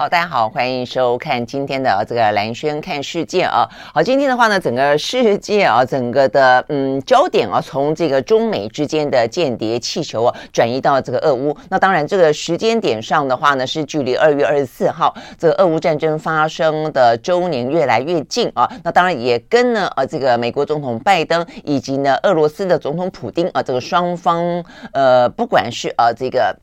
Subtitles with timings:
[0.00, 3.68] 好，大家好，欢迎收看今天的这个蓝轩看世界啊。
[3.92, 11.54] 好，今天的话呢，整个世界啊，整个的嗯焦点啊，从这个中美之间的间谍气球啊，转移到这个俄乌。
[11.68, 18.66] 那当然，这个时间点上的话呢，是距离二月二十四号这个俄乌战争发生的周年越来越近啊。
[18.82, 26.56] 那当然也跟呢呃这个美国总统拜登以及呢俄罗斯的总统普丁啊，这个双方呃不管是呃这个。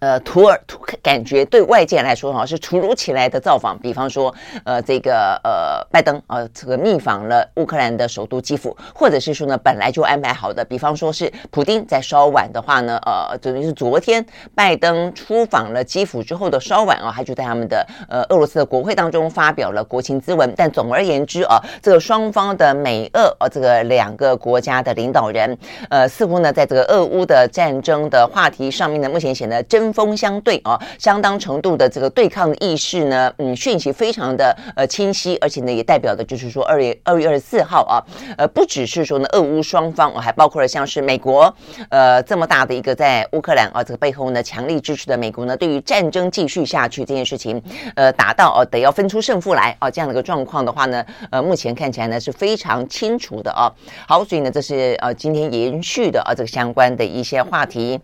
[0.00, 14.24] 呃，土耳土感觉对外界来说哈是突如其来的造访，比方说，呃，这个呃，拜登、呃，这个密访了乌克兰的首都基辅，或者是说呢，本来就安排好的，比方说是普丁在稍晚的话呢，呃，等于是昨天
[14.54, 20.50] 拜登出访了基辅之后的稍晚啊，他就在他们的呃俄罗斯的国会当中发表了国情咨文。
[20.56, 25.58] 但总而言之啊，这个双方的美俄呃这个两个国家的领导人，
[25.90, 37.98] 呃，似乎呢，在这个俄乌的战争的话题上面呢，目前显得针锋相对啊，相当程度的这个对抗意识呢，嗯，讯息非常的呃清晰，而且呢，也代表的就是说二月二月二十四号啊，
[38.38, 41.52] 呃，不只是说呢，俄乌双方还包括了像是美国，
[41.88, 47.60] 呃，这么大的一个在乌克兰啊这个背后呢强力支持的美国呢，对于战争继续下去这件事情，
[47.96, 53.66] 呃，达到哦得要分出胜负来啊这样的一个状况的话呢，呃，目前看起来呢是非常清楚的啊。
[54.06, 57.98] 好，所以呢，这是呃今天延续的啊这个相关的一些话题。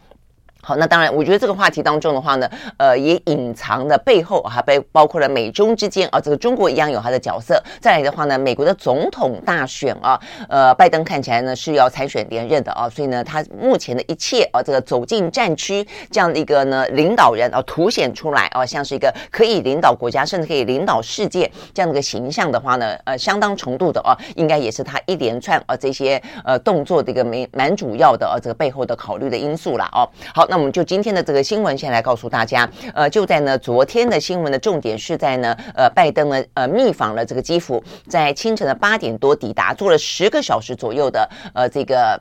[0.66, 7.62] 好，那当然，我觉得这个话题当中的话呢，呃，也隐藏的背后还被包括了美中之间啊，这个中国一样有它的角色。
[7.80, 30.02] 再来的话呢，美国的总统大选啊，呃，拜登看起来呢是要参选连任的啊，所以呢，他目前的一切啊，这个走进战区这样的一个呢领导人啊，凸显出来啊，像是一个可以领导国家，甚至可以领导世界这样的一个形象的话呢，呃，相当程度的啊，应该也是他一连串啊这些呃动作的一个蛮蛮主要的啊这个背后的考虑的因素了哦。
[30.34, 30.55] 好，那。
[30.56, 42.18] 那我们就今天的这个新闻，先来告诉大家，呃，就在呢昨天的新闻的重点是在呢，呃，拜登呢，呃，密访了这个基辅，在清晨的八点多抵达，坐了十个小时左右的，呃，这个。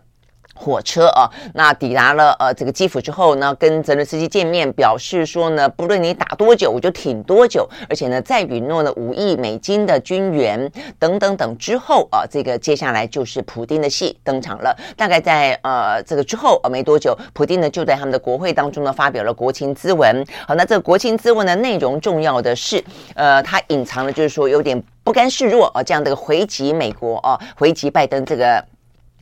[0.55, 14.75] 火车啊，那抵达了呃这个基辅之后呢，跟泽连斯基见面，表示说呢，不论你打多久，我就挺多久，而且呢，再允诺了五亿美金的军援等等等之后啊，这个接下来就是普丁的戏登场了。
[14.95, 20.25] 大概在呃这个之后啊没多久，普丁呢就在他们的国会当中呢发表了国情咨文。
[20.47, 22.83] 好，那这个国情咨文的内容重要的是，
[23.13, 28.63] 呃，他隐藏的就是说有点不甘示弱啊，这样的一个回击美国啊，回击拜登这个。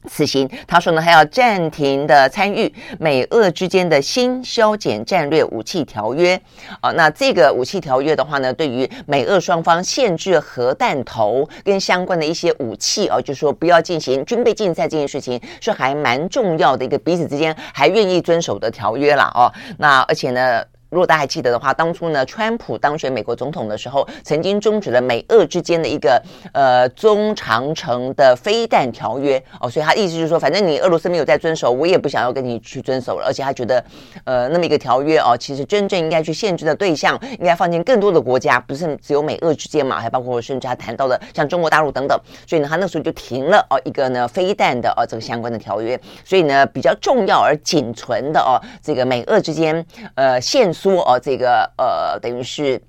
[0.07, 6.39] 此行，他说呢，还要暂停的参与美俄之间的新削减战略武器条约
[6.81, 6.91] 啊。
[6.91, 19.51] 那这个武器条约的话呢，对于美俄双方限制核弹头跟相关的一些武器啊，就是说不要进行军备竞赛这件事情，是还蛮重要的一个彼此之间还愿意遵守的条约了哦。
[19.77, 20.63] 那而且呢。
[20.93, 26.21] 如果大家还记得的话，当初呢，川普当选美国总统的时候，曾经终止了美俄之间的一个
[26.53, 33.25] 呃中长程的飞弹条约哦，所以他意思就是说，反正你俄罗斯没有在遵守，我也不想要跟你去遵守了。
[33.25, 33.83] 而且他觉得，
[34.23, 42.19] 呃，那么一个条约哦，其实真正应该去限制的对象，应该放进更多的国家，不是只有美俄之间嘛，还包括甚至他谈到的像中国大陆等等。
[42.45, 45.99] 所以呢，他那时候就停了哦一个呢飞弹的哦这个相关的条约。
[46.23, 49.83] 所以呢，比较重要而仅存的哦这个美俄之间
[50.15, 50.71] 呃限。
[50.91, 52.81] 说哦，这个呃，等于是。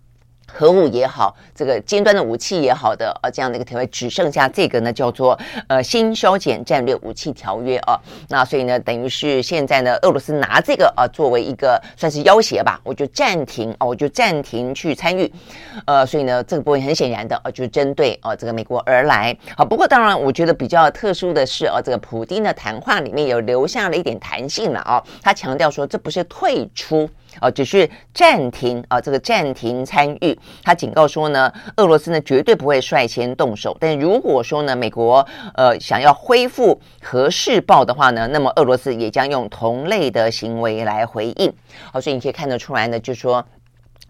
[0.47, 5.37] 核武也好，这个尖端的武器也好的呃，这样的一个条约只剩下这个呢，叫做
[5.69, 7.99] 呃新削减战略武器条约啊。
[8.29, 15.33] 那所以呢，等于是现在呢，俄罗斯拿这个啊作为一个算是要挟吧，我就暂停啊，我就暂停去参与。
[15.87, 19.35] 呃，所以呢，这个部分很显然的啊，就是针对啊这个美国而来。
[19.57, 25.03] 好，不过当然，我觉得比较特殊的是啊，这个普丁的谈话里面有留下了一点弹性了啊。
[25.23, 27.09] 他强调说，这不是退出
[27.41, 30.39] 啊，只是暂停啊，这个暂停参与。
[30.63, 41.53] 他警告说呢，俄罗斯呢绝对不会率先动手，但如果说呢，美国呃想要恢复核试爆的话呢，那么俄罗斯也将用同类的行为来回应。
[41.93, 43.45] 好，所以你可以看得出来呢，就说。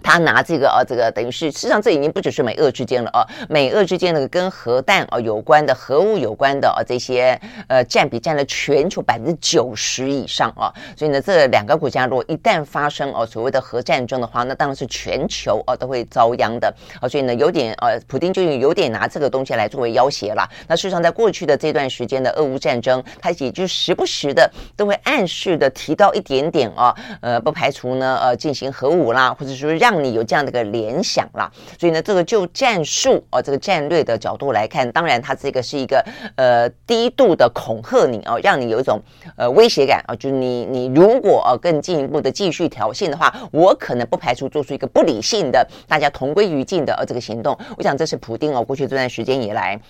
[0.04, 20.46] 他拿这个啊，这个等于是，事实上这已经不只是美俄之间了啊，美俄之间那个跟核弹啊有关的、核武有关的啊这些呃占比占了全球百分之九十以上啊，所以呢，这两个国家如果一旦发生哦所谓的核战争的话，那当然是全球啊都会遭殃的啊，所以呢，有点呃，普丁就有点拿这个东西来作为要挟了。
[20.68, 29.93] 那事实上，在过去的这段时间的俄乌战争，他也就时不时的都会暗示的提到一点点啊，呃，不排除呢呃进行核武啦，或者说让。
[29.94, 31.48] 让你有这样的一个联想了，
[31.78, 36.04] 所以呢，这个就战术哦，这个战略的角度来看，当然它这个是一个
[36.36, 39.00] 呃低度的恐吓你哦，让你有一种
[39.36, 47.56] 呃威胁感啊，就是你你如果呃更进一步的继续挑衅的话，我可能不排除做出一个不理性的大家同归于尽的呃这个行动。
[47.76, 49.80] 我想这是普丁哦过去这段时间以来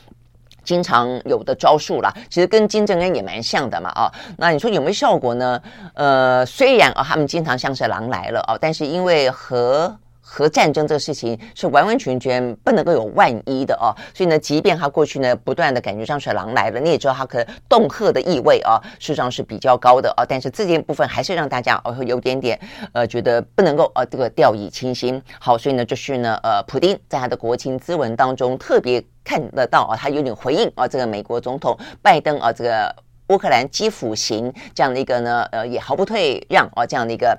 [0.65, 4.11] 经常有的招数啦，其实跟金正恩也蛮像的嘛啊。
[4.37, 5.61] 那你说有没有效果呢？
[5.95, 9.95] 呃，虽然啊他们经常像是狼来了啊，但是因为和
[10.27, 22.59] 核战争这个事情是完完全全不能够有万一的哦，所以呢，即便他过去呢不断的感觉像是狼来了，你也知道他可能恫吓的意味啊，事实上是比较高的啊，但是这件部分还是让大家哦有点点
[22.93, 25.23] 呃觉得不能够呃这个掉以轻心。
[25.39, 32.95] 好，所以呢，就是呢呃，普丁在他的国情咨文当中特别看得到啊，他有点回应啊，这个美国总统拜登啊，这个
[33.29, 37.37] 乌克兰基辅行这样的一个呢呃也毫不退让啊这样的一个。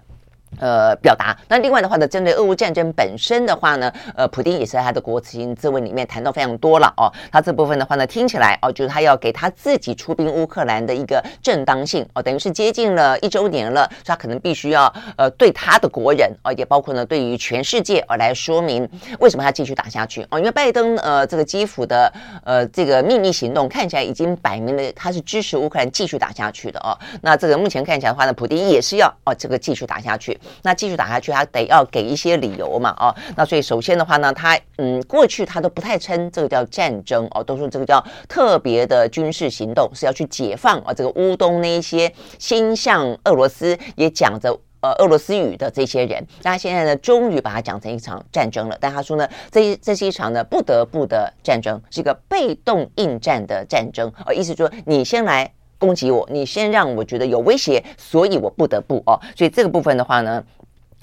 [0.59, 1.35] 呃，表达。
[1.47, 7.11] 那另外的话呢，针对俄乌战争本身的话呢，呃，普丁也是在他的国情咨文里面谈到非常多了哦。
[7.31, 18.87] 他这部分的话呢，听起来哦，就是他要给他自己出兵乌克兰的一个正当性哦，等于是接近了一周年了，他可能必须要呃，对他的国人哦，也包括呢，对于全世界哦来说明
[19.19, 20.39] 为什么他继续打下去哦。
[20.39, 22.11] 因为拜登呃，这个基辅的
[22.43, 26.97] 呃这个秘密行动看起来已经摆明了他是支持乌克兰继续打下去的哦。
[27.21, 30.39] 那这个目前看起来的话呢，普丁也是要哦这个继续打下去。
[30.63, 44.49] 那继续打下去，他得要给一些理由嘛，哦，那所以首先的话呢，他嗯，过去他都不太称这个叫战争哦，都说这个叫特别的军事行动，是要去解放啊这个乌东那一些心向俄罗斯也讲着
[44.81, 48.77] 呃俄罗斯语的这些人，那他现在呢，终于把它讲成一场战争了。
[48.79, 55.51] 但他说呢，这这是一场呢不得不的战争，是一个被动应战的战争，呃，意思说你先来。
[55.77, 60.43] 攻击我，你先让我觉得有威胁，所以我不得不哦，所以这个部分的话呢。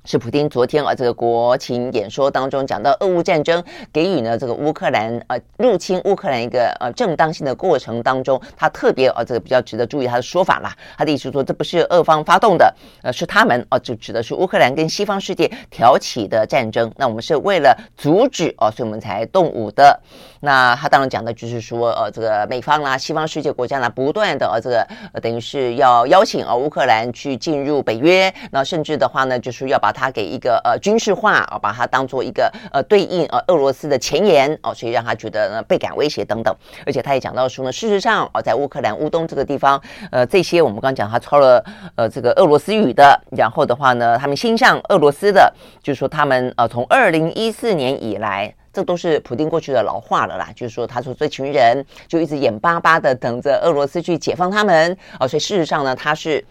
[0.05, 10.77] 是普丁昨天啊，这个国情演说当中讲到俄乌战争，给予呢这个乌克兰呃入侵乌克兰一个呃正当性的过程当中，他特别啊这个比较值得注意他的说法啦。
[10.99, 12.75] 他的意思说，这不是俄方发动的，
[13.05, 16.91] 呃是他们哦，就指的是乌克兰跟西方世界挑起的战争。
[16.97, 20.01] 那我们是为了阻止哦，所以我们才动武的。
[20.44, 36.53] 那他当然讲的就是说，呃这个美方啦、西方世界国家呢，不断的呃这个呃等于是要邀请啊乌克兰去进入北约，那甚至的话呢，就是要把它给一个呃军事化啊，把它当做一个呃对应呃俄罗斯的前沿哦，所以让他觉得呢倍感威胁等等。
[36.85, 39.81] 而且他也讲到说呢，事实上哦，在乌克兰乌东这个地方，
[40.11, 41.65] 呃，这些我们刚讲他操了
[41.95, 56.45] 呃这个俄罗斯语的，然后的话呢，他们心向俄罗斯的，就是说他们呃从二零一四年以来，这都是普丁过去的老话了啦，就是说他说这群人就一直眼巴巴的等着俄罗斯去解放他们哦，所以事实上呢，他是。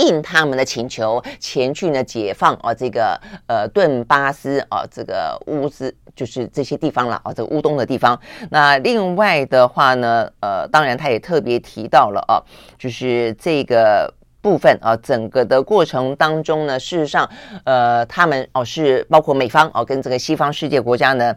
[0.00, 8.16] 应他们的请求前去呢解放啊这个呃顿巴斯啊这个乌兹就是这些地方了啊这个乌东的地方。
[8.48, 12.38] 那另外的话呢呃当然他也特别提到了啊
[12.78, 17.28] 就是这个部分啊整个的过程当中呢事实上
[17.64, 21.34] 呃他们哦是包括美方哦跟这个西方世界国家呢。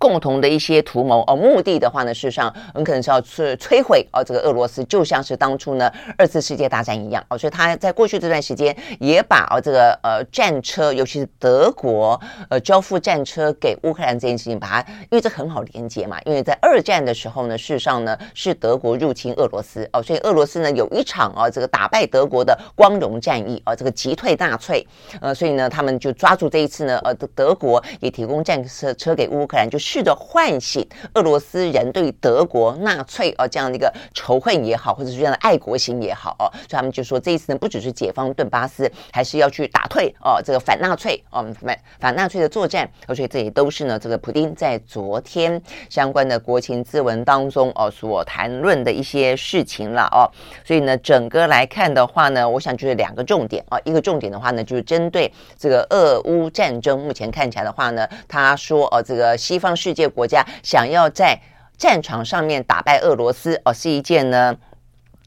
[0.00, 24.82] 共同的一些图谋哦，目的的话呢，事实上很可能是要去摧毁哦，这个俄罗斯，就像是当初呢二次世界大战一样哦，所以他在过去这段时间也把哦这个呃战车，尤其是德国呃交付战车给乌克兰这件事情，把它因为这很好连接嘛，因为在二战的时候呢，事实上呢是德国入侵俄罗斯哦，所以俄罗斯呢有一场哦这个打败德国的光荣战役哦，这个击退纳粹，
[25.20, 29.89] 呃，所以呢他们就抓住这一次呢，呃德德国也提供战车车给乌克兰，就是。
[29.92, 50.30] 试着唤醒俄罗斯人对德国纳粹啊这样的一个仇恨也好，或者是这样的爱国心也好哦，所以他们就说这一次呢，不只是解放顿巴斯，还是要去打退哦这个反纳粹哦反反纳粹的作战，而且这也都是呢这个普丁在昨天相关的国情咨文当中哦所谈论的一些事情了哦，
[50.64, 59.76] 所以呢整个来看的话呢，我想就是两个重点啊，一个重点的话呢就是针对这个俄乌战争，目前看起来的话呢，他说哦这个西方。
[59.80, 61.40] 世界国家想要在
[61.78, 64.54] 战场上面打败俄罗斯哦，是一件呢，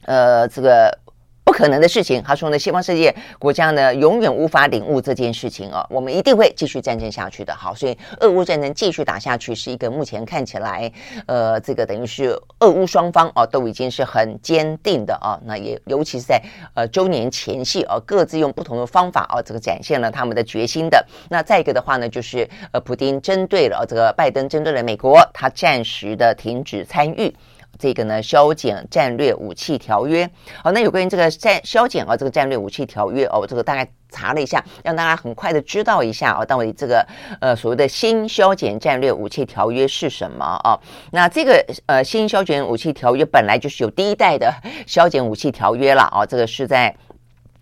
[0.05, 0.99] 呃，这个
[1.43, 2.21] 不可能的事情。
[2.23, 7.53] 他说呢，西方世界国家呢永远无法领悟这件事情啊，我们一定会继续战争下去的。
[7.53, 10.91] 好，所以俄乌战争继续打下去是一个目前看起来，
[11.25, 15.39] 呃，这个等于是俄乌双方啊都已经是很坚定的啊。
[15.45, 16.41] 那也尤其是在
[16.75, 21.05] 呃周年前夕啊，各自用不同的方法啊，这个展现了他们的决心的。
[21.29, 27.35] 那再一个的话呢，就是呃，普丁针对了这个拜登，针对了美国，他暂时的停止参与。
[27.77, 30.29] 这个呢，削减战略武器条约。
[30.63, 37.05] 好，那有关于这个战削减啊，这个战略武器条约哦，这个大概查了一下，让大家很快的知道一下哦，到底这个
[37.41, 40.79] 呃所谓的新削减战略武器条约是什么啊？
[41.11, 44.53] 那这个呃新削减武器条约本来就是有第一代的
[44.85, 46.95] 削减武器条约了啊，这个是在。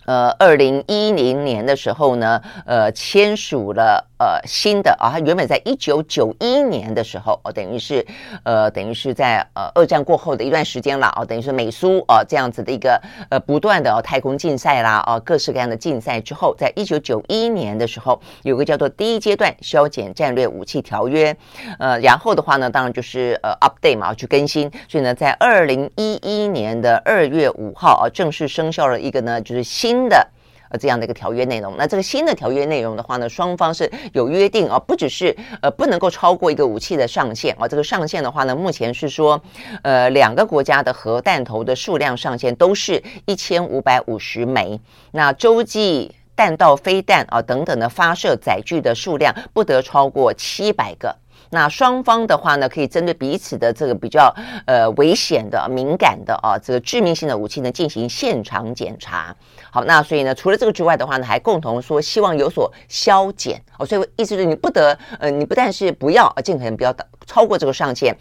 [0.05, 8.05] 呃，二零一零年的时候呢，呃，签署了呃新的啊，它原本在一九九一年的时候，哦，等于是
[8.43, 13.01] 呃，等于是在呃二战过后的一段时间了，哦，等于是美苏啊这样子的一个
[13.31, 21.35] 呃不断的哦太空竞赛啦，哦各式各样的竞赛之后，在一九九一年的时候，有个叫做第一阶段削减战略武器条约，
[21.79, 29.61] 呃，然后的话呢，当然就是呃 update 嘛，去更新，所以呢，在二零一一年的二月五号啊，正式生效了一个呢，就是。
[29.71, 30.27] 新的
[30.71, 39.41] 呃这样的一个条约内容，那这个新的条约内容的话呢，双方是有约定啊，不只是呃不能够超过一个武器的上限啊，这个上限的话呢，目前是说
[39.83, 44.79] 呃两个国家的核弹头的数量上限都是一千五百五十枚，
[45.11, 51.15] 那洲际弹道飞弹啊等等的发射载具的数量不得超过七百个。
[51.53, 54.33] 那双方的话呢，可以针对彼此的这个比较
[54.65, 59.35] 呃危险的、敏感的啊，这个致命性的武器呢进行现场检查。
[59.73, 63.85] 好，那所以呢，除了这个之外的话呢，还共同说希望有所削减哦。
[63.85, 66.93] 所以意思是你不得呃，你不但是不要，尽可能不要
[67.25, 68.15] 超过这个上限。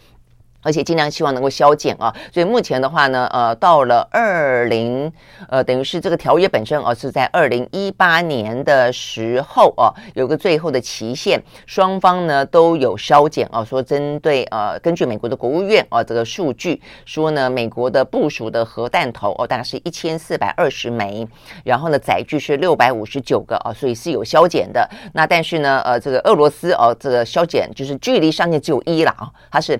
[0.61, 5.11] 而且尽量希望能够削减啊，所以目前的话呢，呃，到了二零，
[5.49, 21.27] 呃，等于是这个条约本身啊，是在二零一八年的时候啊，有个最后的期限，双方呢都有削减啊，说针对呃，根据美国的国务院啊这个数据说呢，美国的部署的核弹头哦，大概是一千四百二十枚，
[21.63, 24.87] 然后呢载具是六百五十九个啊，所以是有削减的。
[25.13, 29.79] 那但是呢，呃，这个俄罗斯哦，这个削减就是距离上限只有一了啊，它是。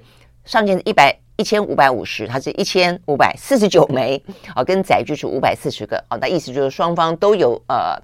[0.52, 4.22] 上限是一百一千五百五十，它是一千五百四十九枚
[4.54, 7.98] 啊，跟载具是五百四十个啊，那意思就是双方都有呃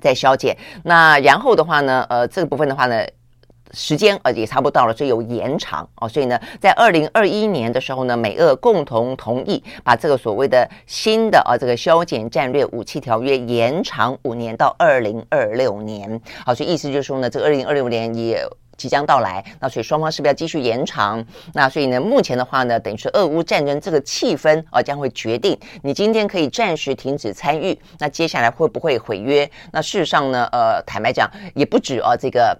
[0.00, 0.56] 在削减。
[0.82, 3.04] 那然后的话呢，呃，这个部分的话呢，
[3.72, 6.08] 时间呃也差不多到了，所以有延长哦。
[6.08, 16.18] 所以呢，在二零二一年的时候呢，美俄共同同意把这个所谓的新的啊这个削减战略武器条约延长五年到二零二六年。
[16.46, 18.42] 好，所以意思就是说呢，这个二零二六年也。
[18.76, 21.24] 即将到来，那所以双方是不是要继续延长？
[21.52, 29.50] 那所以呢，目前的话呢，等于是俄乌战争这个气氛啊，将会决定你今天可以暂时停止参与，那接下来会不会毁约？
[29.72, 32.58] 那事实上呢，呃，坦白讲，也不止啊，这个，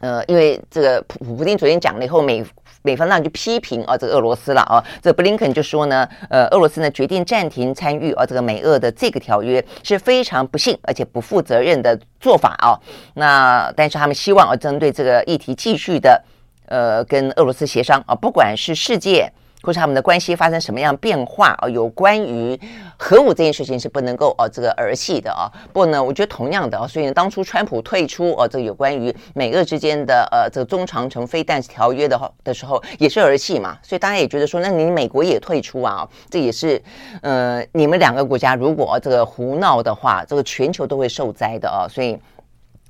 [0.00, 2.44] 呃，因为这个普普丁昨天讲了以后，美。
[2.82, 12.78] 美方那就批评啊，这个俄罗斯了啊，这布林肯就说呢，呃，俄罗斯呢决定暂停参与啊，这个美俄的这个条约是非常不幸而且不负责任的做法啊。
[13.14, 16.22] 那但是他们希望啊，针对这个议题继续的
[16.66, 19.32] 呃跟俄罗斯协商啊，不管是世界。
[19.62, 21.68] 或是他们的关系发生什么样变化啊？
[21.68, 22.58] 有关于
[22.96, 25.50] 核武这件事情是不能够哦这个儿戏的啊。
[25.72, 33.76] 不过呢，我觉得同样的啊，所以呢，当初川普退出哦这个有关于美俄之间的呃这个中长程飞弹条约的的时候，也是儿戏嘛。
[33.82, 36.08] 所以大家也觉得说，那你美国也退出啊？
[36.30, 36.80] 这也是
[37.22, 41.86] 呃你们两个国家如果这个胡闹的话，这个全球都会受灾的啊。
[41.88, 42.18] 所以。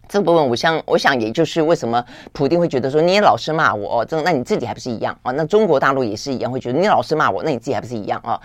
[0.08, 5.30] 这个部分，我想，我想，也就是为什么普丁会觉得说，你也老是骂我哦，这那你自己还不是一样啊？
[5.32, 8.40] 那中国大陆也是一样，会觉得你老是骂我，那你自己还不是一样啊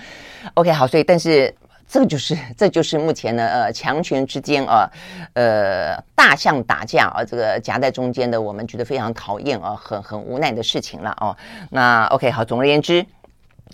[0.56, 1.54] ？OK，好，所以，但是
[1.88, 4.90] 这个就是， 这就是目前呢，呃，强权之间啊，
[5.34, 11.36] 呃，大象打架啊，这个夹在中间的，我们觉得非常讨厌啊，很很无奈的事情了哦。
[11.70, 13.06] 那 OK，好，总而言之。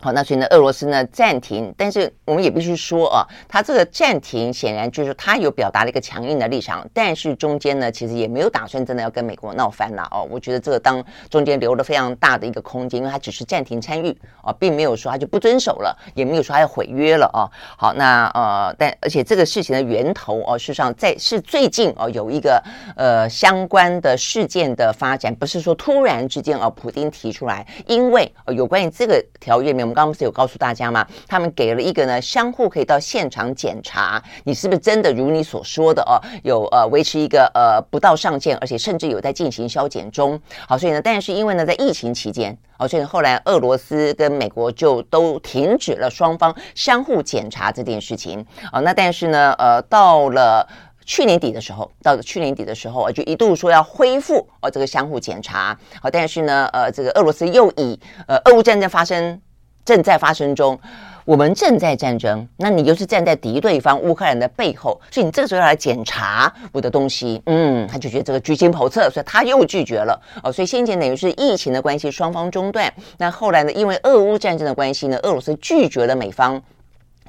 [0.01, 10.25] 好，那所以呢，俄罗斯呢暂停，但是我们也必须说啊，他这个暂停显然就是他有表达了一个强硬的立场，但是中间呢，其实也没有打算真的要跟美国闹翻了哦。
[10.31, 17.43] 我觉得这个当中间留了非常大的一个空间，因为他只是暂停参与啊，并没有说他就不遵守了，也没有说他要毁约了啊。
[17.77, 22.63] 好，那呃，但而且这个事情的源头哦，事实上在是最近哦有一个
[22.95, 29.88] 呃相关的事件的发展，不是说突然之间啊，普丁提出来，因为有关于这个条约没有。
[29.89, 31.05] 们刚刚不是有告诉大家吗？
[31.27, 40.39] 他们给了一个呢，相互可以到现场检查，你是不是真的如你所说的哦，有呃维持一个呃不到上限，而且甚至有在进行削减中。
[40.67, 48.45] 好，所以呢，但是因为呢，在疫情期间，哦，所以后来俄罗斯跟美国就都停止了双方相互检查这件事情。
[48.71, 50.67] 哦，那但是呢，呃，到了。
[51.05, 59.41] 去年底的时候，到去年底的时候啊，就一度说要恢复哦这个相互检查，好，但是呢，呃，这个俄罗斯又以呃俄乌战争发生
[59.89, 60.79] 正在发生中，
[61.25, 76.61] 我们正在战争，那你又是站在敌对方乌克兰的背后，所以你这个时候要来检查我的东西，嗯，他就觉得这个居心叵测，所以他又拒绝了哦，所以先前等于是疫情的关系，双方中断，那后来呢，因为俄乌战争的关系呢，俄罗斯拒绝了美方。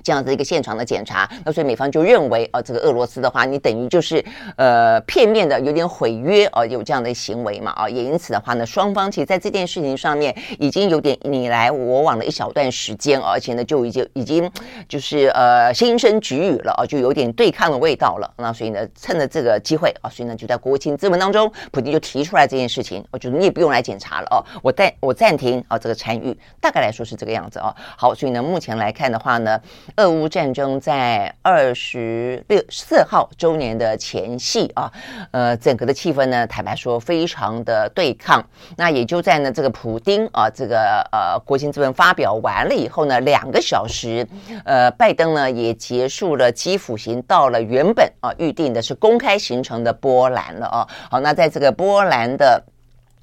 [0.02, 4.24] 这样子一个现场的检查，那所以美方就认为，呃，这个俄罗斯的话，你等于就是
[4.56, 14.50] 呃片面的有点毁约，呃，有这样的行为嘛，啊，也因此的话呢，双方其实在这件事情上面已经有点你来我往了一小段时间，而且呢就已经已经
[14.88, 18.32] 就是呃心生齟齬了，啊，就有点对抗的味道了。
[18.36, 27.74] 那所以呢，趁着这个机会啊，所以呢就在国情咨文当中，普京就提出来这件事情，我觉得你也不用来检查了哦，我暂我暂停啊这个参与，大概来说是这个样子啊。
[27.96, 29.60] 好，所以呢目前来看的话呢。
[29.96, 34.90] 俄乌战争在二十六四号周年的前夕啊，
[35.30, 38.44] 呃，整个的气氛呢，坦白说非常的对抗。
[38.76, 44.26] 那也就在呢这个普丁啊，这个呃国情咨文发表完了以后呢，两个小时，
[44.64, 50.88] 呃，拜登呢也结束了基辅行，到了原本啊预定的是公开行程的波兰了啊。
[51.10, 52.62] 好，那在这个波兰的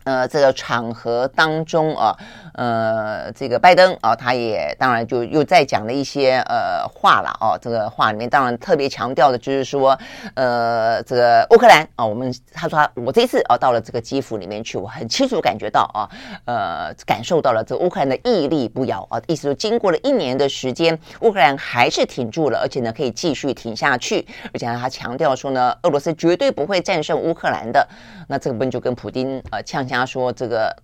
[0.08, 2.16] 呃这个场合当中啊。
[2.54, 7.56] 呃，这个拜登啊，他也当然就又再讲了一些呃话了哦。
[7.62, 9.96] 这个话里面当然特别强调的就是说，
[10.34, 16.10] 呃，这个乌克兰啊，我们他说他我这次啊到了这个基辅里面去，我很清楚感觉到啊，
[16.46, 19.22] 呃，感受到了这个乌克兰的屹立不摇啊。
[19.28, 24.26] 意思说，经过了一年的时间，乌克兰还是挺住了，而且呢可以继续挺下去。
[24.52, 27.88] 而且，他强调说呢，俄罗斯绝对不会战胜乌克兰的。
[28.28, 30.76] 那这个部分就跟普丁呃呛他说这个。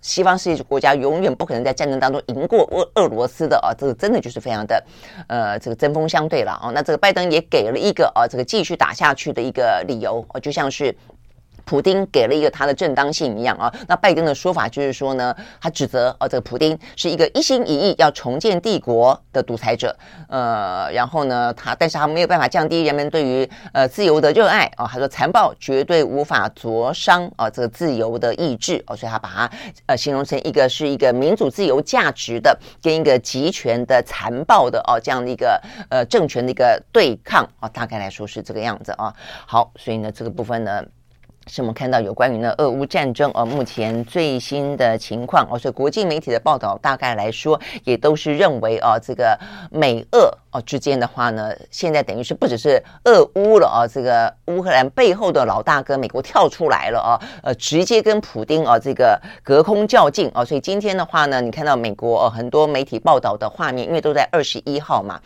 [0.00, 4.86] 西方世界国家永远不可能在战争当中赢过俄俄罗斯的啊，这个真的就是非常的，
[5.26, 6.70] 呃，这个针锋相对了啊。
[6.72, 10.96] 那这个拜登也给了一个啊，这个继续打下去的一个理由啊，就像是。
[11.68, 19.94] 普丁给了一个他的正当性一样啊，那拜登的说法就是说呢，他指责啊这个普丁是一个一心一意要重建帝国的独裁者，
[20.30, 29.50] 呃，然后呢他但是他没有办法降低人们对于呃自由的热爱啊，他说残暴绝对无法灼伤啊这个自由的意志哦，所以他把它
[29.84, 35.60] 呃形容成一个是一个民主自由价值的跟一个集权的残暴的哦这样的一个
[35.90, 39.12] 呃政权的一个对抗啊，大概来说是这个样子啊。
[39.46, 40.82] 好，所以呢这个部分呢。
[41.48, 49.36] 是我们看到有关于呢俄乌战争呃目前最新的情况哦，所以国际媒体的报道大概来说也都是认为啊，这个
[49.70, 65.18] 美俄哦之间的话呢，现在等于是不只是俄乌了啊，这个乌克兰背后的老大哥美国跳出来了啊，呃，直接跟普丁啊这个隔空较劲啊，所以今天的话呢，你看到美国呃很多媒体报道的画面，因为都在二十一号嘛，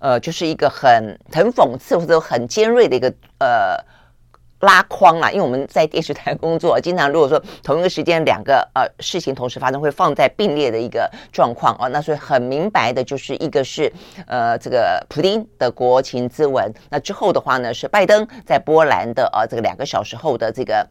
[0.00, 3.92] 呃，就是一个很很讽刺或者很尖锐的一个呃。
[4.62, 13.92] 拉框啦，因为我们在电视台工作， 经常如果说同一个时间两个呃事情同时发生，会放在并列的一个状况哦，那所以很明白的就是一个是
[14.26, 20.88] 呃这个普丁的国情咨文，那之后的话呢是拜登在波兰的呃这个两个小时后的这个。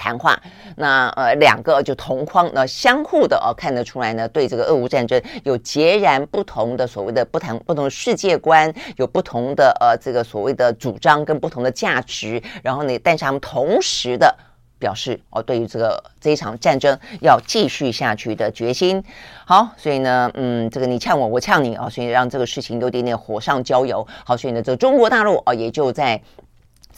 [0.00, 0.40] 谈话，
[0.76, 14.34] 那呃两个就同框，那相互的哦看得出来呢，对这个俄乌战争有截然不同的所谓的不同不同的世界观，有不同的呃这个所谓的主张跟不同的价值，然后呢，但是他们同时的
[14.78, 19.04] 表示哦，对于这个这一场战争要继续下去的决心。
[19.44, 24.06] 好，所以呢，嗯，这个你呛我，我呛你啊，所以让这个事情有点点火上浇油。
[24.24, 26.22] 好，所以呢，这个中国大陆啊也就在。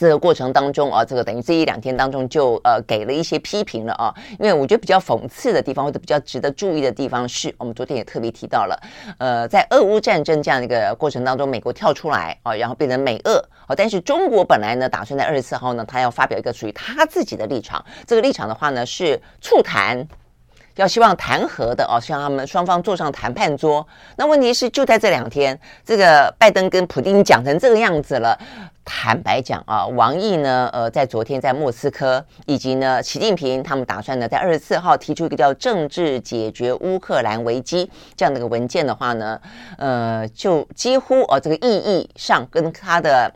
[0.02, 8.76] 这个过程当中啊，这个等于这一两天当中就呃给了一些批评了啊，因为我觉得比较讽刺的地方或者比较值得注意的地方是，我们昨天也特别提到了，
[9.18, 13.36] 呃，在俄乌战争这样的一个过程当中，美国跳出来啊，然后变成美俄
[13.68, 20.04] 啊，但是中国本来呢打算在二十四号呢，他要发表一个属于他自己的立场，这个立场的话呢是促谈。
[20.76, 23.86] 要希望谈和的哦，希望他们双方坐上谈判桌。
[24.16, 28.38] 那问题是，就在这两天，这个拜登跟普丁讲成这个样子了。
[28.84, 39.40] 坦白讲啊，王毅呢，呃，在昨天在莫斯科，以及呢，习近平他们打算呢，在二十四号提出一个叫“政治解决乌克兰危机”这样的一个文件的话呢，
[39.78, 43.32] 呃，就几乎哦，这个意义上跟他的。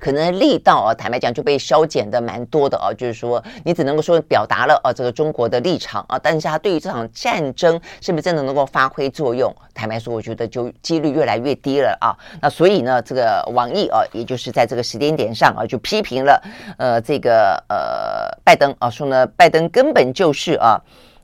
[0.00, 12.16] 可能力道啊，坦白讲就被削减的蛮多的啊，就是说你只能够说表达了啊这个中国的立场啊，但是他对于这场战争是不是真的能够发挥作用，坦白说，我觉得就几率越来越低了啊。
[12.40, 16.42] 那所以呢，这个王毅啊，也就是在这个时间点上啊，就批评了
[16.78, 20.80] 呃这个呃拜登啊，说呢拜登根本就是啊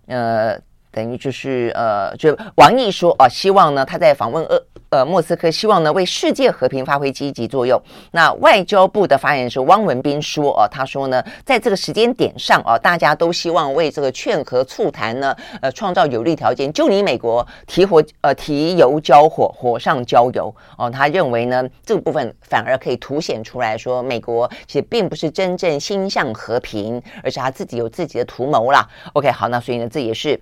[0.07, 0.59] 呃。
[0.93, 4.59] 等于就是呃，就王毅说啊，希望呢他在访问呃
[4.90, 7.81] 呃莫斯科，希望呢为世界和平发挥积极作用。
[8.12, 16.72] 那外交部的发言人是汪文斌说啊，他说呢，在这个时间点上啊，大家都希望为这个劝和促谈呢，呃，创造有利条件。
[16.72, 28.87] 就你美国提火呃提油交火，火上浇油哦，他认为呢这个部分反而可以凸显出来说，美国其实并不是真正心向和平，而是他自己有自己的图谋啦。
[29.14, 30.40] OK，好，那所以呢这也是。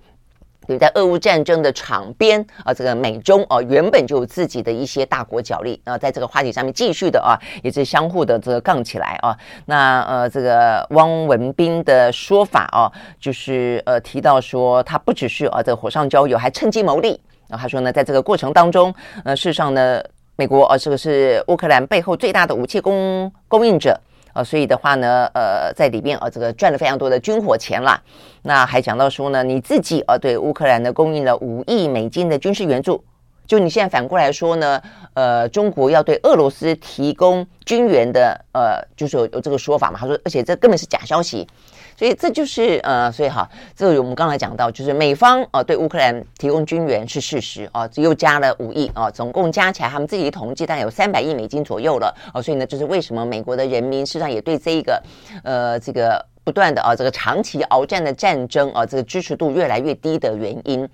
[0.67, 9.37] 对，在俄乌战争的场边啊，这个美中啊原本就有自己的一些大国角力啊，在这个话题上面继续的啊，也是相互的这个杠起来啊。
[9.65, 17.61] 那呃，这个汪文斌的说法啊，就是呃提到说，他不只是啊这个火上浇油，还趁机牟利然啊。
[17.61, 20.03] 他说呢，在这个过程当中，呃，事实上呢，
[20.35, 23.99] 美国啊这个是乌克兰背后最大的武器供供应者。
[24.35, 27.99] 呃，所以的话呢，呃，在里面呃，这个赚了非常多的军火钱啦。
[28.43, 33.03] 那还讲到说呢，你自己呃，对乌克兰呢供应了五亿美金的军事援助。
[33.47, 34.81] 就你现在反过来说呢，
[35.13, 39.97] 呃，中国要对俄罗斯提供军援的，呃，就是有有这个说法嘛？
[39.99, 41.47] 他说，而且这根本是假消息。
[41.97, 55.01] 所以这就是呃，所以哈，这个我们刚才讲到，就是美方啊、呃、对乌克兰提供军援是事实啊，又加了五亿啊，总共加起来他们自己统计大概有三百亿美金左右了啊，所以呢，就是为什么美国的人民实际上也对这一个
[55.43, 60.87] 呃这个不断的啊这个长期鏖战的战争啊这个支持度越来越低的原因。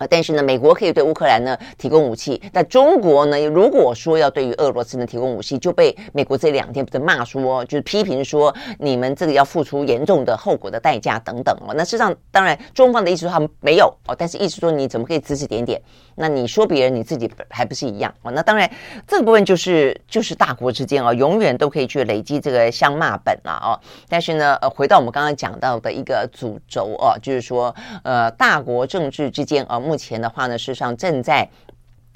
[0.00, 11.74] 啊，但是呢，美国可以对乌克兰呢提供武器，那中国呢，如果说要对于俄罗斯呢提供武器，就被美国这两天不是骂说，就是批评说你们这个要付出严重的后果的代价等等哦。
[11.76, 15.78] 那事实上，当然中方的意思说他们没有哦，但是意思说你怎么可以指指点点？
[16.14, 18.32] 那你说别人，你自己还不是一样哦？
[18.32, 18.70] 那当然
[19.06, 23.76] 这个部分就是就是大国之间啊，永远都可以去累积这个相骂本了哦。
[24.08, 29.78] 但是呢，呃，回到我们刚刚讲到的一个主轴哦，就是说呃，大国政治之间啊。
[29.90, 31.48] 目前的话呢，事实上正在。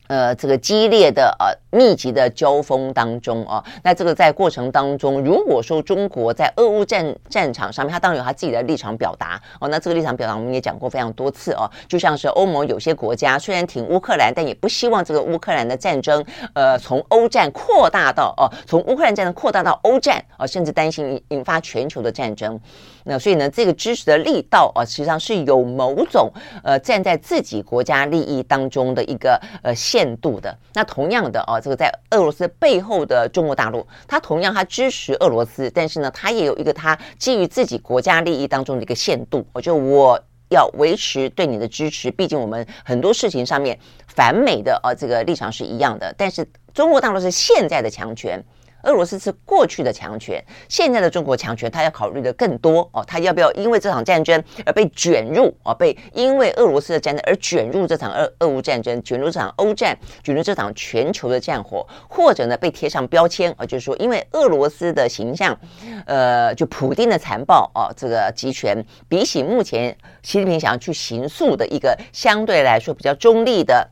[0.07, 22.61] 呃，这个激烈的呃密集的交锋当中啊，那这个在过程当中，如果说中国在俄乌战战场上面，他当然有他自己的立场表达哦，那这个立场表达我们也讲过非常多次哦，就像是欧盟有些国家虽然挺乌克兰，但也不希望这个乌克兰的战争呃从欧战扩大到哦，从乌克兰战争扩大到欧战啊，甚至担心引发全球的战争。
[23.05, 26.33] 那所以呢，这个支持的力道啊，实际上是有某种
[26.65, 29.73] 呃站在自己国家利益当中的一个呃。
[29.85, 30.57] 限度的。
[30.73, 39.47] 那同样的啊，这个在俄罗斯背后的中国大陆，它同样它支持俄罗斯，但是呢，它也有一个它基于自己国家利益当中的一个限度。
[39.53, 46.15] 我就我要维持对你的支持，毕竟我们很多事情上面反美的啊这个立场是一样的。
[46.17, 48.43] 但是中国大陆是现在的强权。
[48.85, 55.75] 俄罗斯是过去的强权，现在的中国强权，他要考虑的更多哦，他要不要因为这场战争而被卷入啊、哦？
[55.75, 65.59] 被因为俄罗斯的战争而卷入这场俄俄乌战争，卷入这场欧战，卷入这场全球的战火，或者呢被贴上标签啊、就是说因为俄罗斯的形象，
[66.07, 73.91] 呃，就普丁的残暴、哦，这个集权比起目前习近平想要去行塑的一个相对来说比较中立的。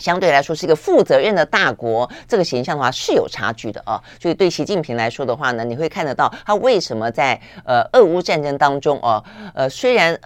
[0.00, 4.02] 相对来说是一个负责任的大国，这个形象的话是有差距的啊。
[4.20, 9.22] 所以对习近平来说的话呢，你会看得到他为什么在呃俄乌战争当中哦，
[9.54, 10.18] 呃虽然。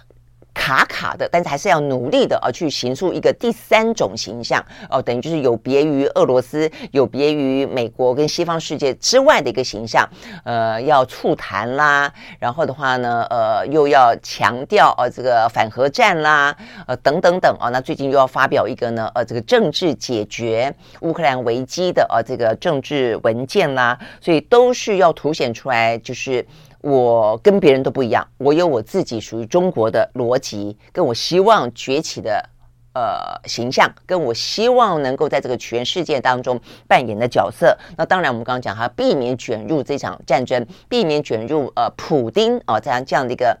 [0.55, 10.09] 卡卡的，但是还是要努力的啊，去形塑一个第三种形象哦，等于就是有别于俄罗斯，有别于美国跟西方世界之外的一个形象。
[10.45, 16.55] 呃，要促谈啦，然后的话呢，呃，又要强调呃这个反核战啦，
[16.87, 17.69] 呃，等等等啊。
[17.69, 26.43] 那最近又要发表一个呢，呃，这个政治解决乌克兰危机的呃这个政治文件啦，所以都是要凸显出来，就是。
[26.85, 32.47] 我跟别人都不一样，我有我自己属于中国的逻辑，跟我希望崛起的
[32.93, 37.75] 呃形象，跟我希望能够在这个全世界当中扮演的角色。
[37.97, 43.57] 那当然，我们刚刚讲哈，避免卷入这场战争，避免卷入呃普丁啊这样这样的一个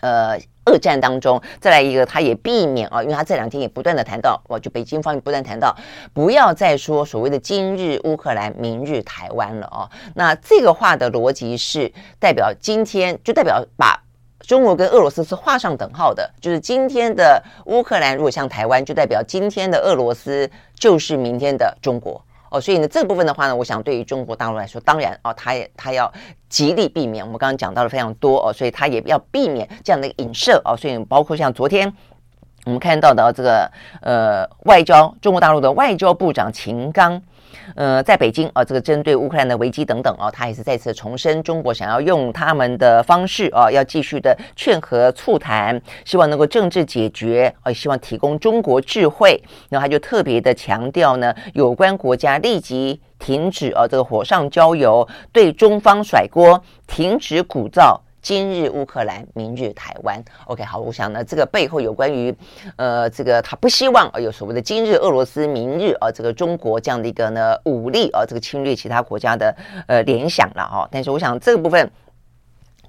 [0.00, 0.40] 呃。
[0.64, 5.76] 二战当中，再来一个，他也避免啊，因为他这两天也不断的谈到，哇就北京方面不断谈到，
[6.12, 9.90] 不要再说所谓的今日乌克兰，明日台湾了哦。
[10.14, 14.00] 那这个话的逻辑是代表今天，就代表把
[14.40, 22.22] 中国跟俄罗斯是画上等号的，就是今天的乌克兰如果像台湾，就代表今天的俄罗斯就是明天的中国。
[22.54, 26.10] 哦，所以呢，这部分的话呢，我想对于中国大陆来说，当然哦，他也他要
[26.48, 27.24] 极力避免。
[27.24, 30.76] 我们刚刚讲到了非常多哦，所以他也要避免这样的影射哦。
[30.76, 31.92] 所以包括像昨天
[32.64, 33.68] 我们看到的这个
[34.00, 37.20] 呃外交，中国大陆的外交部长秦刚。
[37.74, 49.42] 呃，在北京啊，这个针对乌克兰的危机等等啊，他也是再次重申，中国想要用他们的方式啊，要继续的劝和促谈，希望能够政治解决，啊，希望提供中国智慧。
[49.70, 57.98] 然后他就特别的强调呢，有关国家立即停止啊这个火上浇油，对中方甩锅，停止鼓噪。
[58.24, 60.24] 今日乌克兰，明日台湾。
[60.46, 62.34] OK，好，我想呢，这个背后有关于，
[62.76, 69.54] 呃，这个他不希望有所谓的今日俄罗斯，明日啊，这个中国这样的一个呢武力啊，这个侵略其他国家的
[69.86, 70.88] 呃联想了哈。
[70.90, 71.86] 但是我想这个部分。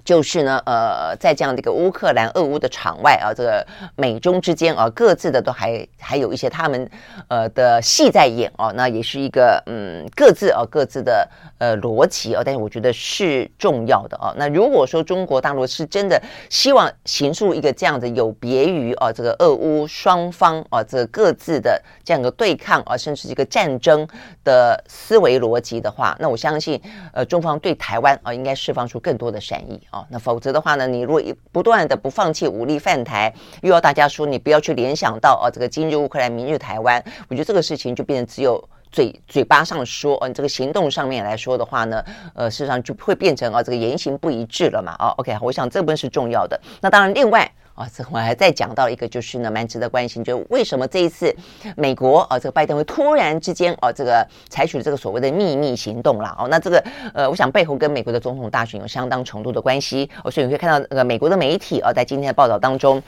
[0.06, 3.66] 就是呢，呃，在这样的一个乌克兰、俄乌的场外啊，这个
[3.96, 6.88] 美中之间啊，各自的都还还有一些他们
[7.26, 14.32] 呃的戏在演哦、啊，那也是一个嗯，各自啊各自的呃逻辑啊，但是我觉得是重要的啊。
[14.36, 24.06] 那如果说中国大陆是真的希望形塑一个这样的有别于啊这个俄乌双方啊这各自的这样一个对抗啊，甚至一个战争
[24.44, 26.80] 的思维逻辑的话，那我相信
[27.12, 29.80] 呃中方对台湾啊应该释放出更多的善意。
[30.10, 33.32] 那否则的话呢，你如果不断的不放弃武力犯台，
[33.62, 42.04] 又要大家说你不要去联想到哦，这个今日乌克兰，明日台湾，我觉得这个事情就变成只有嘴嘴巴上说，嗯，这个行动上面来说的话呢，
[42.34, 46.60] 呃，事实上就会变成啊，这个言行不一致了嘛，哦，OK，我想这部分是重要的。
[46.80, 47.50] 那当然，另外。
[47.76, 51.32] 啊、哦，这我还再讲到一个，就是呢，蛮值得关心，就是为什么这一次
[51.76, 63.02] 美国啊、哦，这个拜登会突然之间哦，这个采取了这个所谓的秘密行动了哦，那这个呃，我想背后跟美国的总统大选有相当程度的关系哦，所以你会看到那个美国的媒体啊、哦，在今天的报道当中，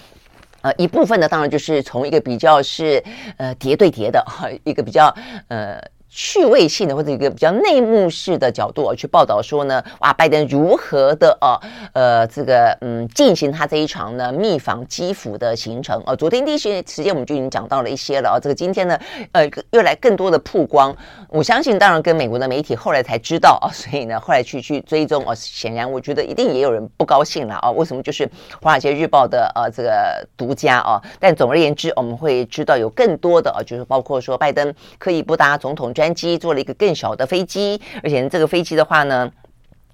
[0.61, 3.02] 呃，一部分呢，当然就是从一个比较是
[3.38, 5.14] 呃谍对谍的哈，一个比较
[5.48, 5.83] 呃。
[6.11, 11.61] 趣味性的或者一个比较内幕式的角度啊，去报道说呢，哇，拜登如何的啊，
[11.92, 16.16] 呃，这个嗯，进行他这一场呢密访基辅的行程啊。
[16.16, 18.99] 昨天第一时间我们就已经讲到了一些了啊，这个今天呢，
[19.33, 20.94] 呃，又来更多的曝光。
[21.29, 27.71] 我相信，当然跟美国的媒体后来才知道啊， 所以呢，后来去去追踪啊，显然我觉得一定也有人不高兴了啊。
[27.71, 28.03] 为什么？
[28.03, 28.27] 就是
[28.62, 31.03] 《华尔街日报》的呃这个独家啊。
[31.21, 39.29] 但总而言之，我们会知道有更多的啊，就是包括说拜登刻意不搭总统专机，做了一个更小的飞机，而且这个飞机的话呢，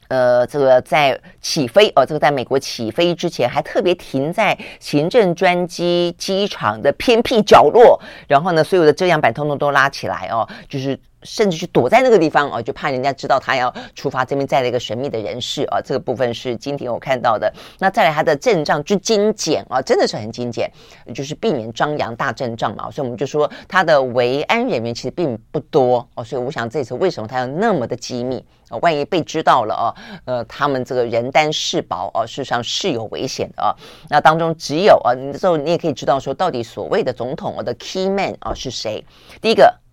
[0.09, 10.99] 呃，这个在起飞哦，这个在美国起飞之前还特别停在行政专机机场的偏僻角落，然后呢，所有的遮阳板通通都拉起来哦，就是。
[11.25, 15.81] 甚至去躲在那个地方啊，就怕人家知道他要出发，这边再来一个神秘的人士啊。
[15.81, 17.53] 这个部分是今天我看到的。
[17.79, 20.71] 那再来他的阵仗之精简啊，真的是很精简，
[21.15, 22.91] 就是避免张扬大阵仗嘛。
[22.91, 26.23] 所以我们就说他的维安人员其实并不多哦。
[26.23, 28.77] 所以我想这次为什么他要那么的机密啊？
[28.83, 29.95] 万一被知道了啊，
[30.27, 33.75] 呃，他们这个人单势薄啊，事实上是有危险的啊。
[34.11, 39.05] 那当中只有啊，你这时候你也可以知道说，到底所谓的总统的 key man 啊是谁？
[39.41, 39.84] 第一个。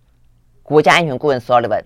[0.62, 1.82] 国家安全顾问 Sullivan，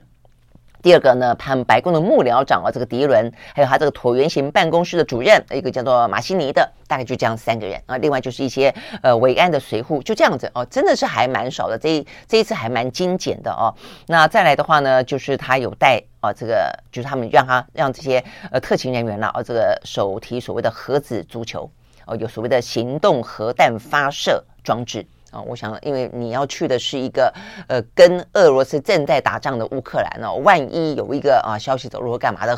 [0.83, 7.97] 第二个呢，他们白宫的幕僚长啊，这个迪伦，还有他这个椭圆形办公室的主任，一个叫做马西尼的，大概就这样三个人啊。
[7.97, 11.79] 另外就是一些呃维安的随扈，就这样子哦，真的是还蛮少的。
[11.79, 13.73] 这一这一次还蛮精简的哦。
[14.07, 21.69] 那再来的话呢，就是他有带啊，这个就是他们让他让这些呃特勤人员呢啊，这个手提所谓的核子足球
[22.05, 25.07] 哦，有所谓的行动核弹发射装置。
[25.37, 27.31] 啊，我想，因为你要去的是一个
[27.69, 32.57] 呃，跟俄罗斯正在打仗的乌克兰哦，万一有一个啊消息走漏或干嘛的，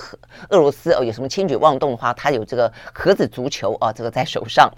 [0.51, 4.71] 俄罗斯哦有什么轻举妄动的话，他有这个核子足球啊，这个在手上，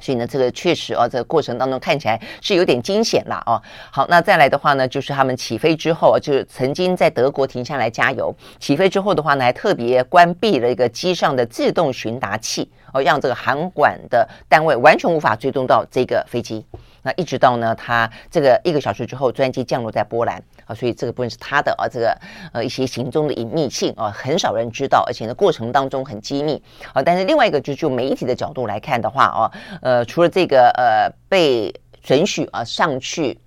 [0.00, 3.60] 所以呢，这个确实啊，这个过程当中看起来是有点惊险啦哦。
[3.90, 16.64] 好，那再来的话呢，就是他们起飞之后，就是曾经在德国停下来加油，起飞之后的话呢，还特别关闭了一个机上的自动寻达器哦，让这个航管的单位完全无法追踪到这个飞机。
[17.08, 22.14] 那一直到呢，他这个一个小时之后，专机降落在波兰啊，所以这个部分是他的啊，这个
[22.52, 27.02] 呃一些行踪的隐秘性啊，很少人知道，而且呢过程当中很机密啊。
[27.02, 33.40] 但是另外一个就就媒体的角度来看的话啊，呃，除了这个呃被准许啊上去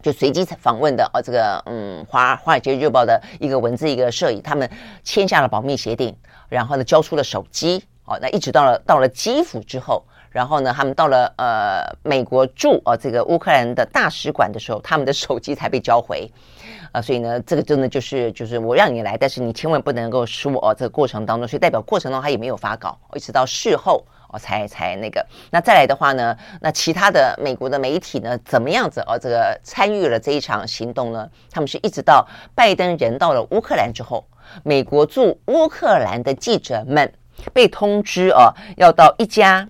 [0.00, 4.66] 就随机访问的啊，这个嗯华华尔街日报的一个文字一个摄影，他们
[5.02, 6.16] 签下了保密协定，
[6.48, 10.02] 然后呢交出了手机哦，那一直到了到了基辅之后。
[10.34, 16.28] 然后呢，他们到了呃美国驻啊这个乌克兰的大使馆的时候，他们的手机才被交回，
[16.90, 25.24] 啊，所以呢，这个真的就是就是我让你来，但是你千万不能够说哦，这个过程当中，所以代表过程当中他也没有发稿，一直到事后哦，才才那个。
[25.52, 29.16] 那再来的话呢，那其他的美国的媒体呢，怎么样子哦？
[29.16, 31.30] 这个参与了这一场行动呢？
[31.52, 34.26] 他们是一直到拜登人到了乌克兰之后，
[34.64, 37.12] 美国驻乌克兰的记者们
[37.52, 39.68] 被通知哦，要到一家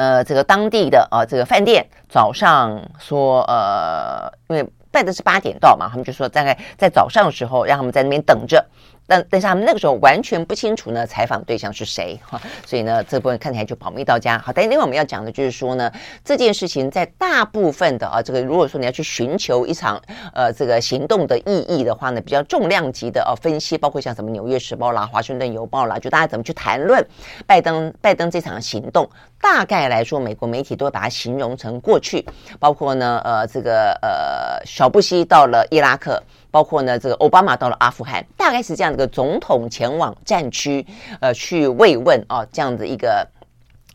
[0.00, 8.64] 呃这个当地的啊、这个饭店，早上说呃，因为拜登是八点到嘛，他们就说大概在早上的时候让他们在那边等着。
[9.10, 14.38] 但但是他们那个时候完全不清楚呢，采访对象是谁哈，所以呢，这部分看起来就保密到家。
[14.38, 15.90] 好，但另外我们要讲的就是说呢，
[16.24, 20.00] 这件事情在大部分的啊，这个如果说你要去寻求一场
[20.32, 27.04] 呃这个行动的意义的话呢，比较重量级的啊分析，包括像什么《纽约时报》啦、《华盛顿邮报》啦，就大家怎么去谈论
[27.48, 32.24] 拜登拜登这场行动，大概来说，美国媒体都把它形容成过去，
[32.60, 36.22] 包括呢呃这个呃小布希到了伊拉克。
[36.50, 40.84] 包括呢，这个奥巴马到了阿富汗，大概是这样的一个总统前往战区，
[41.20, 43.26] 呃，去慰问啊，这样的一个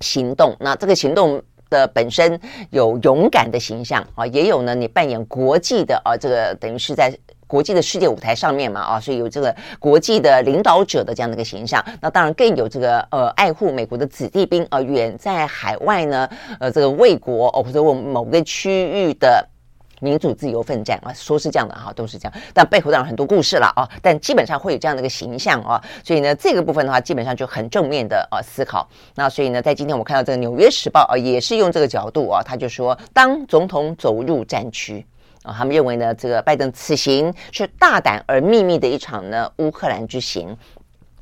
[0.02, 0.56] 行动。
[0.60, 2.40] 那这个行动的本身
[2.70, 7.14] 有勇敢的形象啊，也有呢，你扮演国际的啊，这个等于是在
[7.48, 11.84] 国际的世界舞台上面嘛啊，所以有这个国际的领导者的这样的一个形象。
[12.02, 19.48] 那当然更有这个呃，爱护美国的子弟兵啊，远在海外呢，呃，这个为国哦，或者为某个区域的。
[20.02, 23.88] 民主自由奋战啊，说是这样的哈，都是这样，但背后当然很多故事了啊。
[24.02, 28.88] 但基本上会有这样的一个形象啊，所以呢，这个部分的话，基本上就很正面的啊思考。
[29.16, 35.06] 那所以呢，在今天我看到这个《纽约时报》啊，也是用这个角度啊，他就说，当总统走入战区
[35.44, 40.56] 啊，他们认为呢，这个拜登此行是大胆而秘密的一场呢乌克兰之行。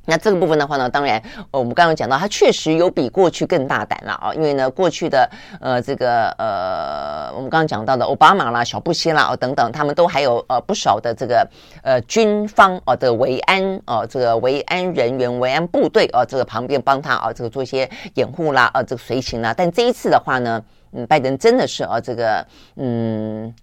[0.06, 5.30] 那这个部分的话呢，当然，我们刚刚讲到，它确实有比过去更大胆了啊，因为呢，过去的
[5.62, 11.48] 呃这个呃，我们刚刚讲到的奥巴马啦、小布希啦哦等等，他们都还有呃不少的这个
[11.82, 19.54] 呃军方哦的维安哦，这个维安人员、维安部队哦，这个旁边帮他啊这个做一些掩护啦，啊这个随行啦。
[19.56, 20.62] 但这一次的话呢，
[20.92, 23.54] 嗯，拜登真的是啊这个嗯。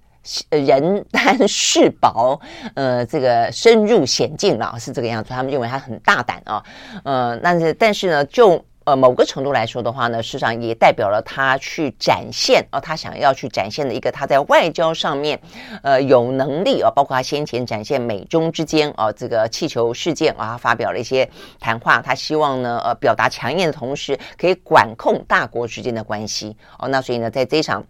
[0.50, 2.38] 人单势薄，
[2.74, 5.30] 呃，这个深入险境了，是这个样子。
[5.30, 6.62] 他们认为他很大胆啊，
[7.04, 15.40] 呃，但是但是呢，就呃某个程度来说的话呢，事实上也代表了他去展现啊，他想要去展现的一个他在外交上面
[15.83, 21.26] 呃有能力啊，包括他先前展现美中之间啊这个气球事件啊，他发表了一些
[21.59, 27.83] 谈话，他希望呢呃表达强硬的同时，可以管控大国之间的关系哦，那所以呢，在这一场。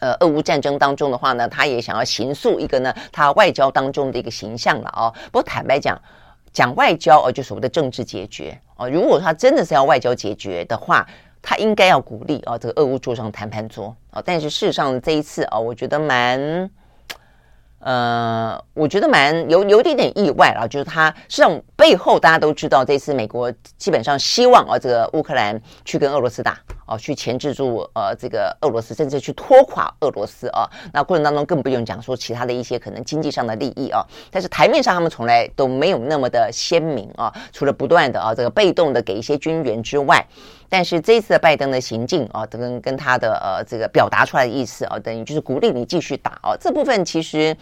[0.00, 5.12] 呃，俄乌战争当中的话呢，他也想要形塑一个呢，他外交当中的一个形象了哦。
[5.32, 6.00] 不过坦白讲，
[6.52, 8.88] 讲外交哦，就所谓的政治解决哦。
[8.88, 11.06] 如果他真的是要外交解决的话，
[11.42, 14.22] 他应该要鼓励哦，这个俄乌坐上谈判桌哦。
[14.24, 16.70] 但是事实上这一次哦，我觉得蛮。
[17.80, 30.68] 呃，我觉得蛮有有点点意外啊，就是他实际上背后大家都知道，这次美国基本上希望啊，这个乌克兰去跟俄罗斯打啊，去钳制住呃这个俄罗斯，甚至去拖垮俄罗斯啊。
[30.92, 40.26] 那过程当中更不用讲说其他的一些可能经济上的利益啊，但是台面上他们从来都没有那么的鲜明啊，除了不断的啊这个被动的给一些军援之外。
[40.68, 46.56] 但是这一次的拜登的行径啊，跟跟他的呃这个表达出来的意思啊，等于就是鼓励你继续打哦。
[46.60, 47.56] 这部分其实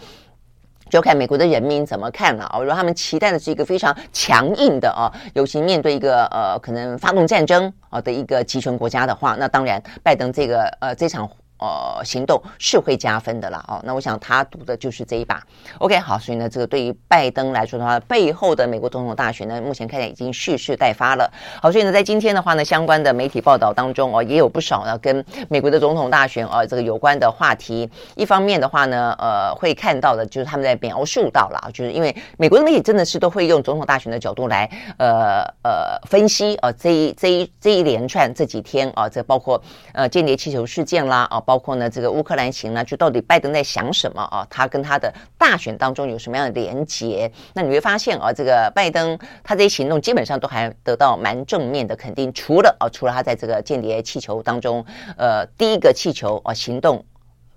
[0.89, 2.59] 就看美国的人民怎么看了啊。
[2.59, 11.29] 如果他们期待的是一个非常强硬的啊，尤其面对一个呃可能发动战争啊的一个集权国家的话，那当然拜登这个呃这场。
[11.59, 13.63] 呃，行动是会加分的啦。
[13.67, 13.81] 哦。
[13.83, 15.41] 那我想他赌的就是这一把。
[15.79, 21.31] OK，好，所以呢，这个对于拜登来说的话，背后的美国总统大选呢，目前看来已经蓄势待发了。
[21.61, 27.89] 好，所以呢，在今天的话呢，相关的媒体报道当中哦，也有不少呢跟美国的总统大选啊这个有关的话题。
[28.15, 39.61] 一方面的话呢，呃，会看到的就是他们在描述到了，就是因为美国的媒体真的是都会用总统大选的角度来呃呃分析啊这一这一这一连串这几天啊，这包括
[39.93, 41.41] 呃间谍气球事件啦啊。
[41.47, 44.45] 包括呢，这个乌克兰行呢，就到底拜登在想什么啊？
[44.49, 47.31] 他跟他的大选当中有什么样的连结？
[47.53, 54.83] 那你会发现啊，这个拜登他这些行动基本上都还得到蛮正面的肯定，除了啊，除了他在这个间谍气球当中，
[55.15, 57.05] 呃，第一个气球啊行动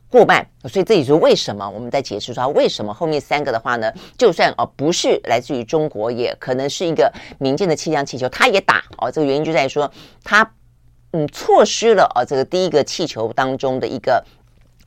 [0.09, 9.11] 过慢，所以这也是为什么我们在解释说为什么后面三个的话呢，就算啊不是来自于中国，也可能是一个民间的气象气球，他也打哦。
[9.11, 9.91] 这个原因就在于说
[10.23, 10.49] 他。
[11.13, 14.25] 嗯，错失了啊，这个第一个气球当中的一个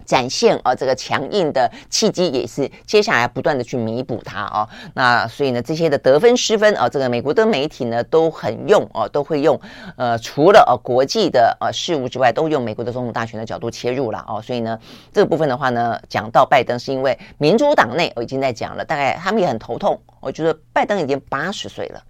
[0.05, 4.69] 展现啊，这个强硬的契机，也是接下来不断的去弥补它啊。
[4.93, 9.59] 那所以呢，这些的得分失分啊，这个美国的媒体呢都很用啊，都会用
[9.97, 14.39] 呃，除了啊国际的呃事务之外，都用美国的总统大选的角度切入了啊。
[14.41, 14.79] 所以呢，
[15.11, 19.99] 这个部分的话呢，讲到拜登，是因为民主党内我已经在讲了，大概他们也很头痛。
[20.21, 22.01] 我觉得拜登已经八十岁了。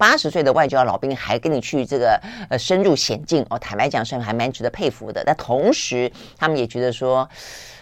[0.00, 5.22] 八十岁的外交老兵还跟你去这个呃深入险境哦，坦白讲是还蛮值得佩服的。
[5.26, 7.28] 但同时，他们也觉得说，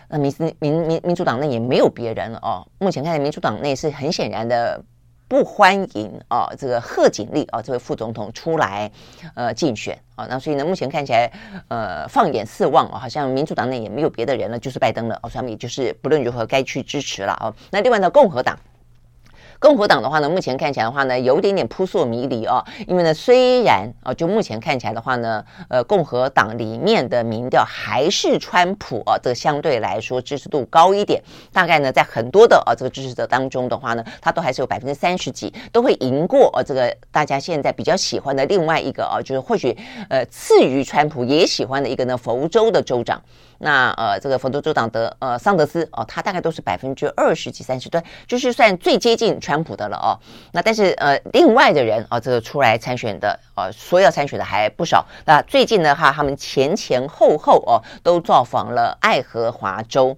[0.09, 2.67] 那民民民民主党内也没有别人了哦。
[2.81, 4.83] 目前看来，民主党内是很显然的。
[5.31, 8.91] 不欢迎哦，这个贺锦丽哦，这位副总统出来
[9.35, 11.31] 呃竞选啊，那所以呢，目前看起来
[11.69, 17.55] 呃放眼四望哦，好像民主党内也没有别的人了，就是拜登了哦，所以他们也就是不论如何该去支持了啊。
[17.71, 18.59] 那另外呢，共和党。
[19.61, 22.65] 共和党的话呢，目前看起来的话呢，有点点扑朔迷离哦。
[22.87, 31.21] 因为呢，虽然啊，就目前看起来的话呢，呃，共和党里面的民调还是川普啊，这个相对来说支持度高一点。
[31.53, 39.77] 大概呢，在很多的啊这个支持者当中的话呢，他都还是有百分之三十几，都会赢过啊这个大家现在比较喜欢的另外一个啊，就是或许
[40.09, 43.21] 呃次于川普也喜欢的一个呢，佛州的州长。
[43.61, 50.15] 那呃，这个佛州州长的呃桑德斯哦，他大概都是百分之二十几、三十，对，就是算最接近川普的了哦。
[50.53, 55.05] 那但是呃，另外的人啊、哦，这个出来参选的呃，说要参选的还不少。
[55.25, 60.17] 那最近呢，哈，他们前前后后哦，都造访了爱荷华州，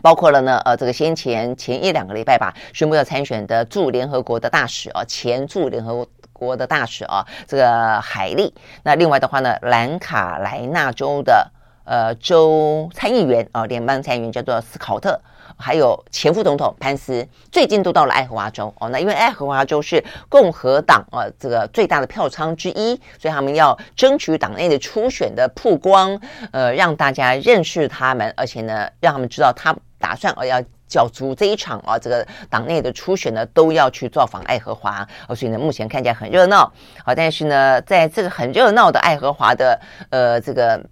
[0.00, 8.54] 包括了呢，呃，这个先前前一两个礼拜吧，宣布要参选的驻联合国的大使啊，前驻联合国的大使啊，这个海利。
[8.84, 11.50] 那另外的话呢，南卡莱纳州的。
[11.84, 15.20] 呃，州参议员啊，联邦参议员叫做斯考特，
[15.56, 18.88] 还有前副总统潘斯，最近都到了爱荷华州哦。
[18.88, 26.18] 那因为爱荷华州是共和党啊，这个最大的票仓之一，所以他们要争取党内的初选的曝光，
[26.52, 35.06] 呃，让大家认识他们，而且呢，让他们知道他打算哦要角逐这一场啊，这个党内的初选呢，都要去造访爱荷华。
[35.36, 36.72] 所以呢，目前看起来很热闹
[37.04, 39.78] 啊，但是呢，在这个很热闹的爱荷华的
[40.08, 40.82] 呃这个。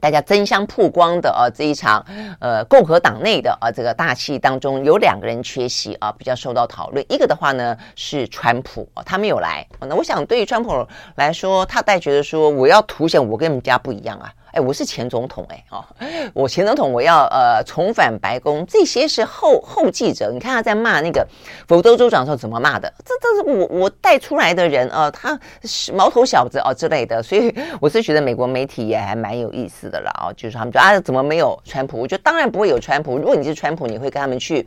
[0.00, 2.04] 大家争相曝光的啊，这一场
[2.40, 7.04] 呃共和党内的啊这个大戏当中，有两个人缺席啊，比较受到讨论。
[7.08, 9.66] 一个的话呢是川普啊，他没有来。
[9.80, 10.86] 那我想对于川普
[11.16, 14.32] 来说，他大概觉得说，我要凸显我跟你们家不一样啊。
[14.52, 15.84] 哎，我是前总统哎，哦，
[16.32, 20.30] 我前总统我要呃重返白宫，这些是后后继者。
[20.32, 21.26] 你看他在骂那个
[21.66, 22.92] 佛州州长的时候怎么骂的？
[23.04, 27.22] 这这是我我带出来的人啊，他是毛头小子哦之类的。
[27.22, 32.00] 所以我是觉得美国媒体也还蛮有意思的啦啊，就是他们说啊，怎么没有川普？
[32.00, 33.18] 我觉得当然不会有川普。
[33.18, 34.66] 如果你是川普，你会跟他们去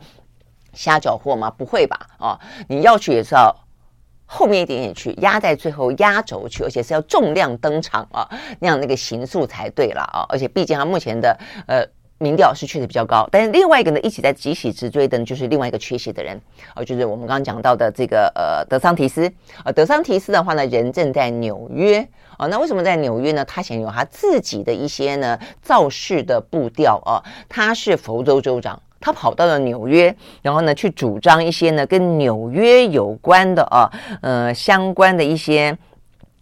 [0.72, 1.50] 瞎搅和吗？
[1.50, 1.98] 不会吧？
[2.18, 3.54] 哦，你要去也是要。
[4.34, 8.26] 后面一点点去压在最后压轴去，而且是要重量登场啊，
[8.60, 10.24] 那样那个形速才对了啊！
[10.30, 11.84] 而且毕竟他目前的呃
[12.16, 16.40] 民调是确实比较高，但是另外一个呢，一起在急起直追的，就是另外一个缺席的人
[16.74, 19.30] 啊，就是我们刚刚讲到的这个呃德桑提斯
[19.62, 22.08] 啊，德桑提斯的话呢，人正在纽约
[22.38, 23.44] 啊，那为什么在纽约呢？
[23.44, 27.20] 他想有他自己的一些呢造势的步调啊，
[27.50, 28.80] 他是佛州州长。
[29.02, 33.90] 他跑到了纽约，然后呢，去主张一些呢跟纽约有关的啊，
[34.22, 35.76] 呃，相关的一些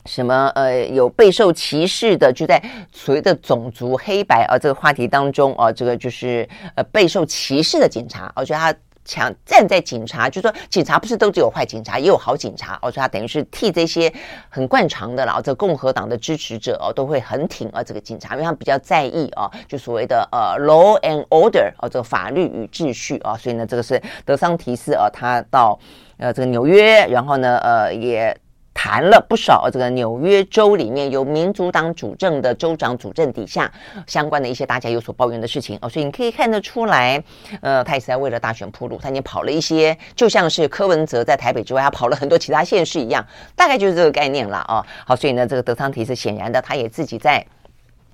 [0.05, 8.79] 什么呃，有备受歧视的，就在所谓的种族黑白啊这个话题当中啊，这个就是呃备受歧视的警察，我觉得他。
[9.05, 12.79] 强站在警察，就说警察不是都只有坏警察，也有好警察。
[12.83, 14.13] 哦，所以他等于是替这些
[14.49, 23.37] 很惯常的啦，这共和党的支持者哦，都会很挺啊这个警察，因为他们比较在意啊，就所谓的呃 law and order 哦，这个法律与秩序啊。
[23.37, 25.79] 所以呢，这个是德桑提斯啊，他到
[26.19, 28.37] 呃这个纽约，然后呢呃也。
[28.73, 33.71] 谈了不少这个纽约州里面由民主党主政的州长主政底下
[34.07, 37.23] 相关的一些大家有所抱怨的事情哦，所以你可以看得出来，
[37.61, 44.85] 呃，他也是在为了大选铺路，他已经跑了一些，就像是柯文哲在台北之外，他跑了很多其他县市一样，大概就是这个概念了哦。
[45.05, 47.45] 好，所以呢，这个德桑提是显然的，他也自己在。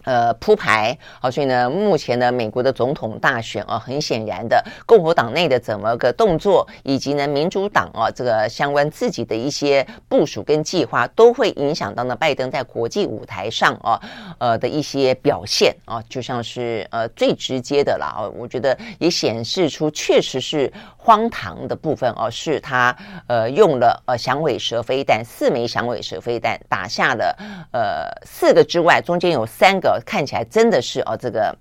[0.06, 14.00] 呃，铺排好，所以呢，目前呢，美国的总统大选啊，很显然的，共和党内的怎么个动作，以及呢，民主党啊，这个相关自己的一些部署跟计划，都会影响到呢，拜登在国际舞台上啊，
[14.38, 22.96] 呃的一些表现啊，就像是呃最直接的了啊，我觉得也显示出确实是荒唐的部分哦，是他
[23.26, 27.36] 呃用了呃响尾蛇飞弹四枚响尾蛇飞弹打下了
[27.72, 29.95] 呃四个之外，中间有三个。
[30.04, 31.54] 看起来真的是哦，这个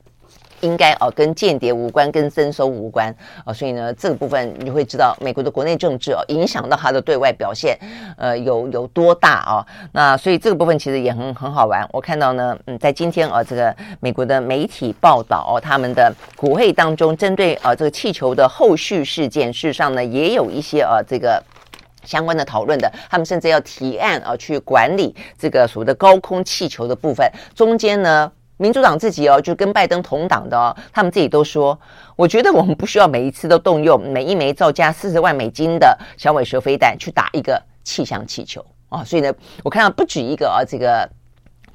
[0.61, 3.13] 应该哦跟间谍无关，跟征收无关
[3.45, 7.77] 哦，所以呢，这个部分你会知道美国的国内政治哦，影响到他的对外表现，
[8.17, 9.65] 呃，有有多大啊？
[9.91, 11.88] 那所以这个部分其实也很很好玩。
[11.91, 21.43] 我看到呢，嗯，在今天啊，这个美国的媒体报道哦，他们的国会当中针对啊这个气球的后续事件，事实上呢，也有一些啊这个。
[22.06, 27.30] 相关的讨论的，他们甚至要提案啊，去管理这个所谓的高空气球的部分。
[27.53, 31.78] 中间呢，民主党自己哦，就跟拜登同党的哦，他们自己都说，
[32.16, 39.34] 我觉得我们不需要每一次都动用每一枚造价四十万美金的小尾蛇飞弹去打一个气象气球啊，所以呢，
[39.64, 41.10] 我看到不止一个啊，这个。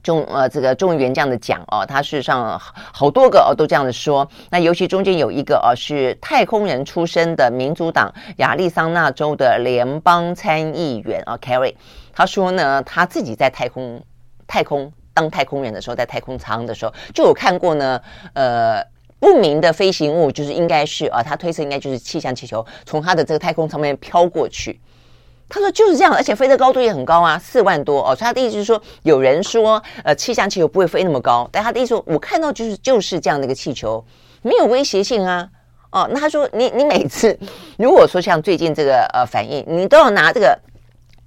[0.03, 4.29] 中呃，这个众议员这样的讲哦，他事实上好多个哦都这样的说。
[4.51, 11.75] 那尤其中间有一个哦是太空人出身的民主党亚利桑那州的联邦参议员啊，Carry
[12.13, 14.03] 他说呢，他自己在太空
[14.47, 18.01] 太空当太空人的时候，在太空舱的时候就有看过呢，
[18.35, 18.85] 呃，
[19.19, 24.81] 不明的飞行物，就是应该是啊，他推测应该就是气象气球从他的这个太空舱面飘过去。
[25.51, 28.15] 他说就是这样，而且飞的高度也很高啊，四万多哦。
[28.15, 34.03] 所以他的意思是说，有人说，呃，气象气球不会飞那么高，但他的意思说，我看到就是就是这样的一个气球，
[34.41, 35.47] 没有威胁性啊。
[35.91, 37.37] 哦，那他说，你你每次
[37.77, 40.57] 如果说像最近这个呃反应，你都要拿这个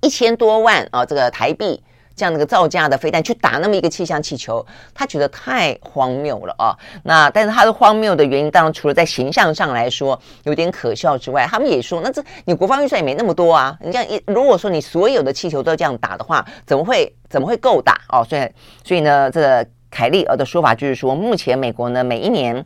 [0.01, 1.84] 一千多万啊、这个台币。
[2.16, 6.78] 这样的一个造价的飞弹去打那么一个气象气球，他觉得太荒谬了啊！
[7.03, 13.78] 那但是他的荒谬的原因，当然除了在形象上来说有点可笑之外，他们也说，那这你国防预算也没那么多啊！
[13.82, 18.24] 你这样一如果说你所有的气球都这样打的话，怎么会怎么会够打哦？
[18.24, 18.47] 所以
[18.84, 22.66] 所以呢，这凯利尔的说法就是说，目前美国呢每一年。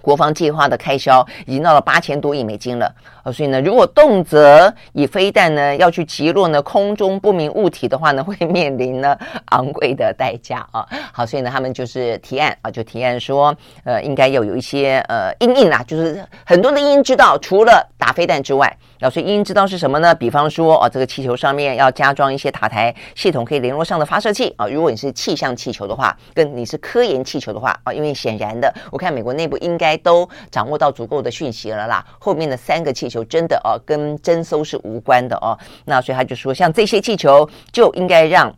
[0.00, 10.86] 国防计划的开销已经到了八千多亿美金了，呃，所以呢，如果动辄以飞弹呢要去击落呢空中不明物体的话呢， 会面临呢昂贵的代价啊。
[11.12, 18.76] 好，所以呢，他们就是提案啊，就提案说，呃，应该要有一些呃阴影啦，就是很多的阴影知道，除了打飞弹之外。
[19.00, 20.14] 要所以因知道是什么呢？
[20.14, 24.66] 比方说啊，这个气球上面要加装一些塔台系统可以联络上的发射器啊。
[24.68, 32.04] 如果你是气象气球的话，跟你是科研气球的话啊，因为显然的，我看美国内部应该都掌握到足够的讯息了啦。
[32.18, 35.58] 后面的三个气球真的哦，跟侦搜是无关的哦。
[35.86, 38.54] 那所以他就说，像这些气球就应该让。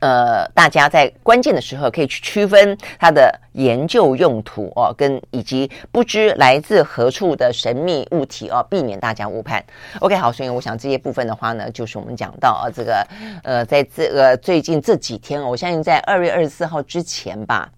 [0.00, 9.64] 呃，大家在关键的时候可以去区分它的研究用途哦，跟以及不知来自何处的神秘物体哦，避免大家误判。
[10.00, 13.06] OK，好，所以我想这些部分的话呢，就是我们讲到啊，这个
[13.44, 17.70] 呃，在这个最近这几天，我相信在二月二十四号之前吧，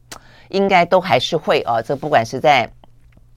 [0.48, 2.70] 应该都还是会啊，这不管是在。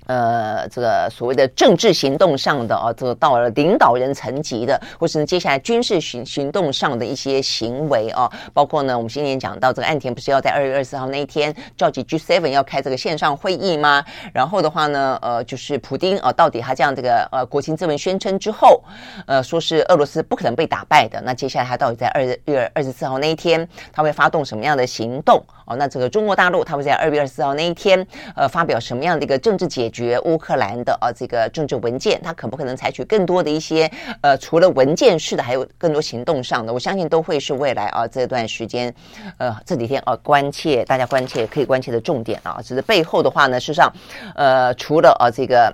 [0.06, 14.06] 呃，这个所谓的政治行动上的啊，这个到了领导人层级的，或是接下来军事行行动上的一些行为啊，包括呢，我们今天讲到这个岸田不是要在二月二十四号那一天召集 G7 要开这个线上会议吗？
[14.32, 18.84] 然后的话呢，呃，就是普丁啊，到底他这样这个呃国情咨文宣称之后，
[19.26, 25.44] 呃，说是俄罗斯不可能被打败的，那接下来他到底在二月二十四号那一天他会发动什么样的行动？
[25.66, 29.90] 哦，那这个中国大陆他会在二月二十四号那一天呃发表什么样的一个政治解？
[29.96, 33.90] 决乌克兰的啊这个政治文件，他可不可能采取更多的一些
[34.22, 36.74] 呃除了文件式的，还有更多行动上的？
[36.74, 38.94] 我相信都会是未来啊这段时间
[39.38, 42.60] 呃这几天啊关切大家关切可以关切的重点啊。
[42.62, 43.92] 只是背后的话呢，事实上
[44.36, 45.74] 呃除了啊这个。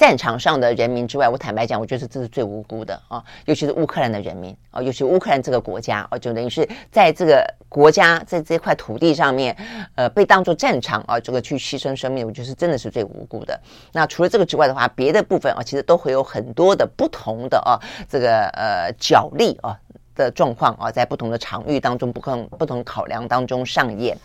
[0.00, 9.54] 战场上的人民之外，我坦白讲，我觉得这是最无辜的啊，尤其是乌克兰的人民啊，尤其乌克兰这个国家啊，就等于是在这个国家在这块土地上面，
[9.96, 13.60] 呃，被当作战场啊，这个去牺牲生命，我觉得是真的是最无辜的。
[13.92, 17.76] 那除了这个之外的话，别的部分啊，其实都会有很多的不同的啊，
[18.08, 19.78] 这个呃角力啊
[20.14, 24.16] 的状况啊，在不同的场域当中，不同不同考量当中上演。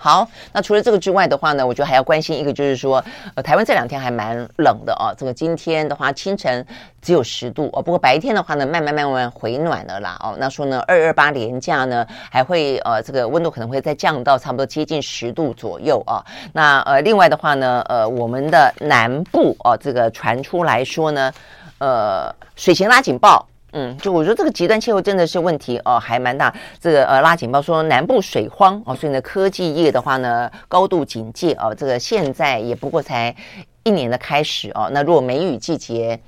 [0.00, 5.12] 好，那除了这个之外的话呢，我觉得还要关心一个，就是说，呃，台湾这两天还蛮冷的哦。
[5.18, 6.64] 这个今天的话，清晨
[7.02, 10.36] 只有十度哦，不过白天的话呢，慢慢慢慢回暖了啦哦。
[10.38, 16.24] 那说呢，二二八连假呢，还会呃，这个温度可能会再降到差不多接近十度左右啊。
[16.52, 21.32] 那呃，另外的话呢，呃，我们的南部哦，这个传出来说呢，
[21.78, 23.44] 呃，水情拉警报。
[23.72, 26.54] 嗯，就我觉得这个极端气候真的是问题哦，还蛮大。
[26.80, 31.74] 这个呃拉警报说南部水荒哦，所以呢科技业的话呢高度警戒哦。
[31.74, 33.34] 这个现在也不过才
[33.82, 34.88] 一年的开始哦。
[34.90, 36.18] 那如果梅雨季节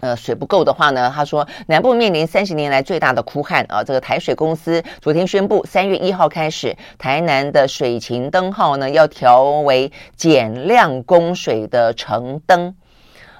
[0.00, 3.82] 呃水不够的话呢，他说南部面临三十年来最大的枯旱啊。
[3.82, 12.74] 这个台水公司昨天宣布，三月一号开始，台南的水情灯号呢要调为减量供水的橙灯。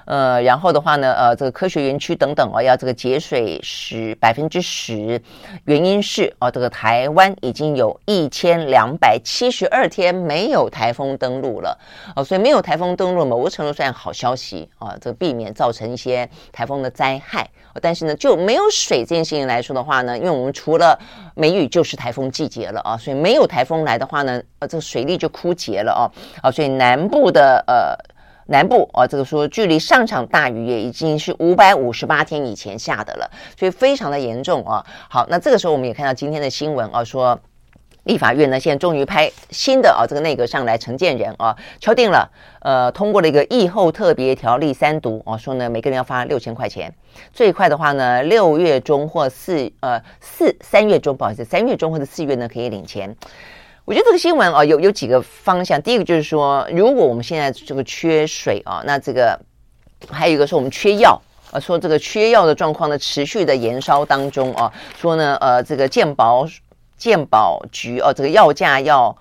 [0.07, 5.21] 呃，然后的话呢，呃，这个科学园区等等哦，要这个节水十百分之十，
[5.65, 11.77] 原因是哦，这个台湾已经有一千两百七十二天没有台风登陆了
[12.15, 17.45] 哦，所以没有台风登陆，某个程度算好消息啊，这个避免造成一些台风的灾害。
[17.81, 20.97] 但是呢，就没有水这件事情来说的话呢，因为我们除了
[21.35, 26.01] 梅雨就是台风季节了啊，所以没有台风来的话呢，呃，这个水利就枯竭了哦，
[26.41, 28.16] 啊，所以南部的呃。
[28.47, 34.85] 南部啊，这个说距离上场大雨也已经是五百五十八天以前下的了，所以非常的严重啊。
[35.09, 37.39] 好，那这个时候我们也看到今天的新闻啊，说
[38.03, 42.31] 立法院呢，现在终于派新的啊这个内阁上来承建人啊，敲定了，
[42.61, 46.93] 呃，通过了一个疫后特别条例三读啊，说呢每个人要发六千块钱，
[47.33, 53.13] 最快的话呢六月中或四呃四三月中，不好意思，三月中或者四月呢可以领钱。
[53.87, 59.39] 我觉得这个新闻啊有有几个方向，第一个就是说，如果我们现在这个缺水啊，那这个
[60.11, 61.17] 还有一个是我们缺药
[61.51, 64.69] 啊，说这个缺药的状况呢持续的延烧当中啊，
[64.99, 66.45] 说呢呃这个健保。
[66.97, 69.15] 健保局哦，这个药价要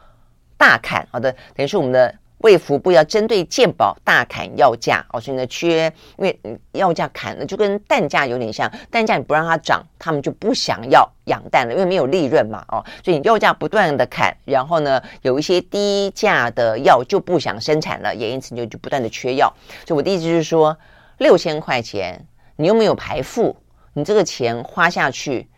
[0.57, 6.41] 大砍，好的，等于是我们的卫福部要针对健保大砍药价哦，所以呢缺，因为
[6.73, 19.53] 药价砍了就跟蛋价有点像，蛋价你不让它涨，他们就不想要养蛋了，因为没有利润嘛哦，所以你药价不断的砍，然后呢有一些低价的药就不想生产了，也因此就就不断的缺药，
[19.87, 20.77] 所以我的意思就是说，
[21.19, 22.27] 六千块钱
[22.57, 23.57] 你又没有排付，
[23.95, 25.49] 你这个钱花下去。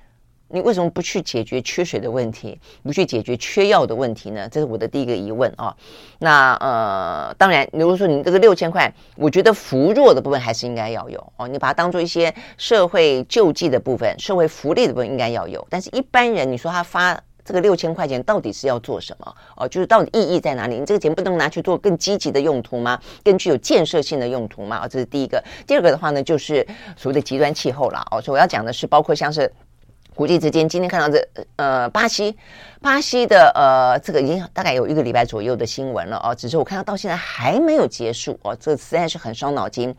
[0.50, 4.48] 你为什么不去解决缺水的问题，不去解决缺药的问题呢？
[4.50, 5.76] 这是我的第一个疑问啊。
[6.18, 11.46] 那呃，当然，如果说你这个六千块，我觉得扶弱的部分还是应该要有哦。
[11.46, 15.66] 你把它当做一些社会救济的部分、社会福利的部分应该要有。
[15.68, 19.34] 但是一般人，你说他发这个六千块钱到底是要做什么？
[19.54, 20.78] 哦，就是到底意义在哪里？
[20.78, 22.98] 你这个钱不能拿去做更积极的用途吗？
[23.22, 24.80] 更具有建设性的用途吗？
[24.82, 25.44] 哦，这是第一个。
[25.66, 28.18] 第二个的话呢，就是所谓的极端气候了哦。
[28.18, 29.52] 所以我要讲的是，包括像是。
[30.18, 32.36] 国际之间，今天看到这呃，巴西，
[32.80, 39.94] 巴西的呃，这个已经大概有一个礼拜左右的新闻了哦，只是我看到到现在还没有结束哦，这实在是很伤脑筋。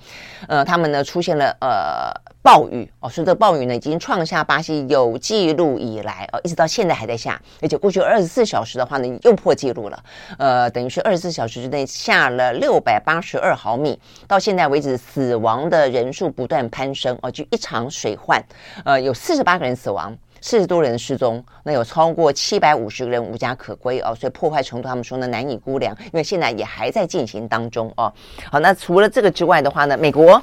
[0.47, 2.09] 呃，他们呢出现了呃
[2.41, 10.03] 暴雨哦，所以这暴雨呢已经创下巴西有记录以来哦，一直到现在还在下，而且过去二十四小时的话呢又破纪录了，
[10.38, 18.41] 呃，等于是二十四小时之内下了六百八十二毫米，到现在为止死亡的人数不断攀升哦，就一场水患，
[18.86, 20.17] 呃，有四十八个人死亡。
[20.42, 28.12] 四十多人失踪，那有超过七百五十个人无家可归哦，所以破坏程度他们说呢难以估量，因为现在也还在进行当中哦。
[28.52, 30.42] 好，那除了这个之外的话呢，美国，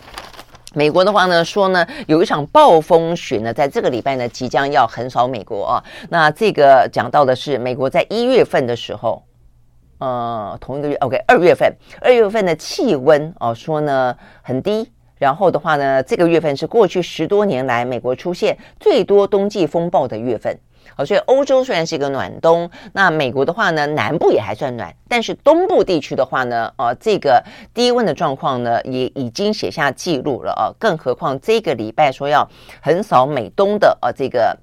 [0.75, 5.85] 美国的话呢说呢有一场暴风雪呢，在这个礼拜呢即将要横扫美国啊。
[6.11, 9.23] 那这个讲到的是美国在一月份的时候，
[9.99, 14.93] 呃，同一个月，OK，二月份，二月份的气温哦说呢很低。
[15.19, 20.59] 然后的话呢，这个月份是过去十多年来美国出现最多冬季风暴的月份。
[20.95, 27.43] 好，所以欧洲虽然是一个暖冬，那美国的话呢，南部也还算暖，但是东部地区的话呢，呃，这个
[27.75, 30.71] 低温的状况呢，也已经写下记录了啊。
[30.79, 32.49] 更何况这个礼拜说要
[32.81, 34.57] 横扫美东的呃这个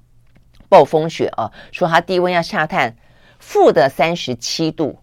[0.68, 2.96] 暴风雪啊，说它低温要下探
[3.38, 4.98] 负的三十七度。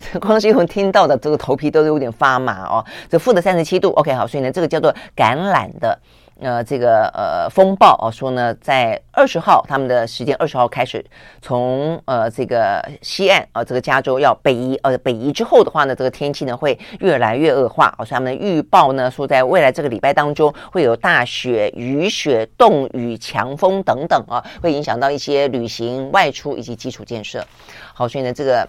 [0.18, 5.98] 光是用听到的这个头皮都有点发麻哦，这负的三十七度，OK 好，所以呢，这个叫做橄榄的
[6.40, 11.04] 呃这个呃风暴哦，说呢在二十号他们的时间二十号开始
[11.42, 27.46] 从呃这个西岸啊、这个加州要北移呃北移之后的话呢，这个天气呢会越来越恶化，所以他们的预报呢说在未来这个礼拜当中会有大雪、雨雪、冻雨、强风等等啊，会影响到一些旅行、外出以及基础建设。
[27.92, 28.66] 好，所以呢这个。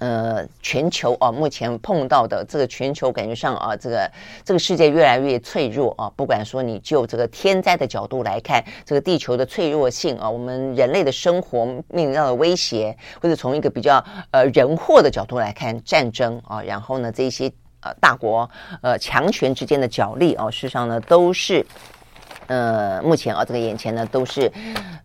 [0.00, 4.10] 呃，全球啊，目前碰到的这个全球感觉上啊，这个
[4.44, 6.10] 这个世界越来越脆弱啊。
[6.16, 18.50] 不管说你就这个天灾的角度来看，这个地球的脆弱性啊，我们人类的生活面临到的威胁，或者从一个比较呃人祸的角度来看战争啊，然后呢，这些呃大国
[18.82, 21.64] 呃强权之间的角力啊，事实上呢都是。
[22.46, 24.50] 呃，目前啊，这个眼前呢都是，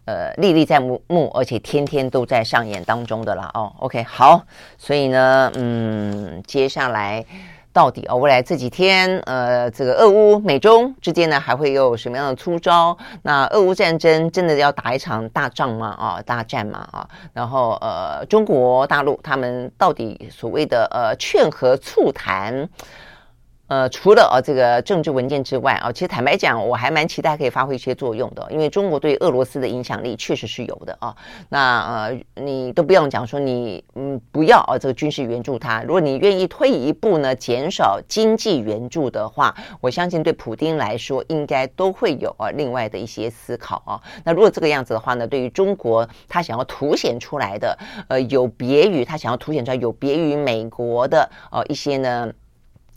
[0.06, 3.50] 呃，历历在目目，而且天天都在上演当中的啦。
[3.54, 4.42] 哦，OK，好，
[4.78, 7.24] 所以呢，嗯，接下来
[7.72, 12.98] 到底哦，未来这几天，呃，这个俄乌美中之间呢，还会有什么样的出招？
[13.22, 15.96] 那俄乌战争真的要打一场大仗吗？
[15.98, 16.88] 啊，大战吗？
[16.92, 22.68] 啊，然后呃，中国大陆他们到底所谓的呃劝和促谈？
[23.70, 31.16] 呃，除了啊这个政治文件之外啊，其实坦白讲，我还蛮期待可以发挥一些作用的，因为中国对俄罗斯的影响力确实是有的啊。
[31.50, 44.02] 那呃，你都不用讲说你嗯不要啊这个军事援助他，如果你愿意退一步呢，减少经济援助的话，我相信对普丁来说应该都会有啊另外的一些思考啊。
[44.24, 52.34] 那如果这个样子的话呢，对于中国他想要凸显出来的呃有别于他想要凸显出来有别于美国的呃一些呢。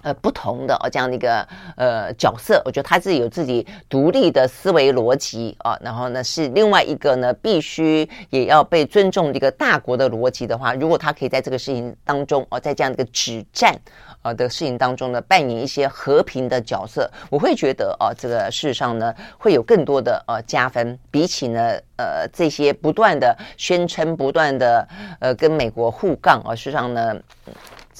[0.03, 1.46] 呃，不同的哦，这样的一个
[1.76, 13.78] 呃角色，我觉得他自己有自己独立的思维逻辑啊，然后呢是另外一个呢，必须也要被尊重的一个大国的逻辑的话，如果他可以在这个事情当中哦，在这样的一个止战
[14.22, 24.88] 啊的事情当中呢，扮演一些和平的角色，我会觉得啊，这个事实上呢会有更多的呃加分，比起呢呃这些不断的宣称、不断的
[25.20, 27.14] 呃跟美国互杠啊，事实上呢。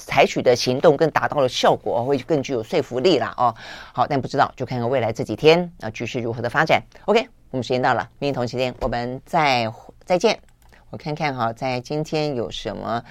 [0.05, 3.55] 采取的行动更达到了效果，会更具有说服力啦哦。
[3.93, 6.81] 好，但不知道就看看未来这几天啊局势如何的发展。
[7.05, 9.71] OK，我们时间到了，明天同期间我们再
[10.05, 10.39] 再见。
[10.89, 13.03] 我看看哈，在今天有什么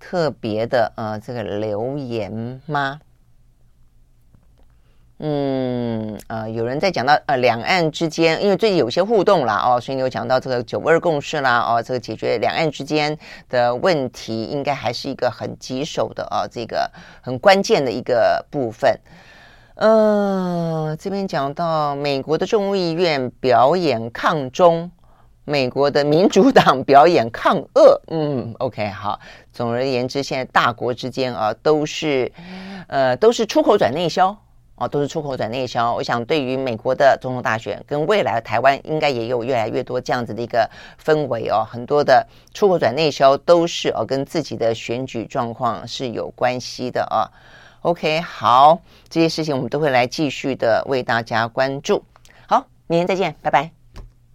[0.00, 3.00] 特别的呃这个留言吗？
[5.24, 13.16] 嗯，呃，有人在讲到呃两岸之间，因为最近有些互动啦，哦，所以你有讲到这个九二共识啦，哦，这个解决两岸之间
[13.48, 18.98] 的问题，应该还是一个很棘手的啊，这个很关键的一个部分。
[19.76, 24.90] 呃，这边讲到美国的众议院表演抗中，
[25.44, 28.02] 美国的民主党表演抗恶。
[28.08, 29.20] 嗯，OK，好，
[29.52, 32.32] 总而言之，现在大国之间啊，都是
[32.88, 34.36] 呃都是出口转内销。
[34.82, 35.94] 哦，都是出口转内销。
[35.94, 40.68] 我想，对于美国的总统大选跟未来台湾，应该也有越来越多这样子的一个
[41.02, 41.64] 氛围哦。
[41.70, 47.30] 很多的出口转内销都是哦，跟自己的选举状况是有关系的啊。
[47.82, 48.78] OK，好，
[49.08, 52.02] 这些事情我们都会来继续的为大家关注。
[52.46, 53.81] 好，明天再见，拜拜。